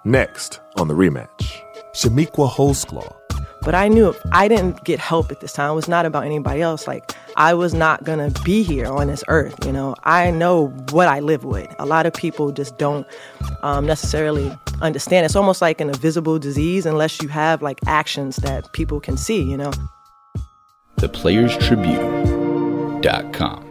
Next 0.04 0.60
on 0.76 0.88
the 0.88 0.94
rematch, 0.94 1.62
Chamique 1.94 2.32
Holdsclaw 2.32 3.25
but 3.66 3.74
I 3.74 3.88
knew 3.88 4.08
if 4.08 4.18
I 4.30 4.46
didn't 4.46 4.84
get 4.84 5.00
help 5.00 5.32
at 5.32 5.40
this 5.40 5.52
time, 5.52 5.72
it 5.72 5.74
was 5.74 5.88
not 5.88 6.06
about 6.06 6.24
anybody 6.24 6.62
else. 6.62 6.86
Like, 6.86 7.12
I 7.36 7.52
was 7.52 7.74
not 7.74 8.04
gonna 8.04 8.30
be 8.44 8.62
here 8.62 8.86
on 8.86 9.08
this 9.08 9.24
earth. 9.26 9.66
You 9.66 9.72
know, 9.72 9.96
I 10.04 10.30
know 10.30 10.68
what 10.92 11.08
I 11.08 11.18
live 11.18 11.42
with. 11.42 11.74
A 11.80 11.84
lot 11.84 12.06
of 12.06 12.14
people 12.14 12.52
just 12.52 12.78
don't 12.78 13.04
um, 13.64 13.84
necessarily 13.84 14.56
understand. 14.82 15.26
It's 15.26 15.34
almost 15.34 15.60
like 15.60 15.80
an 15.80 15.88
invisible 15.88 16.38
disease 16.38 16.86
unless 16.86 17.20
you 17.20 17.28
have 17.28 17.60
like 17.60 17.80
actions 17.88 18.36
that 18.36 18.72
people 18.72 19.00
can 19.00 19.16
see, 19.16 19.42
you 19.42 19.56
know. 19.56 19.72
ThePlayersTribune.com 20.98 23.65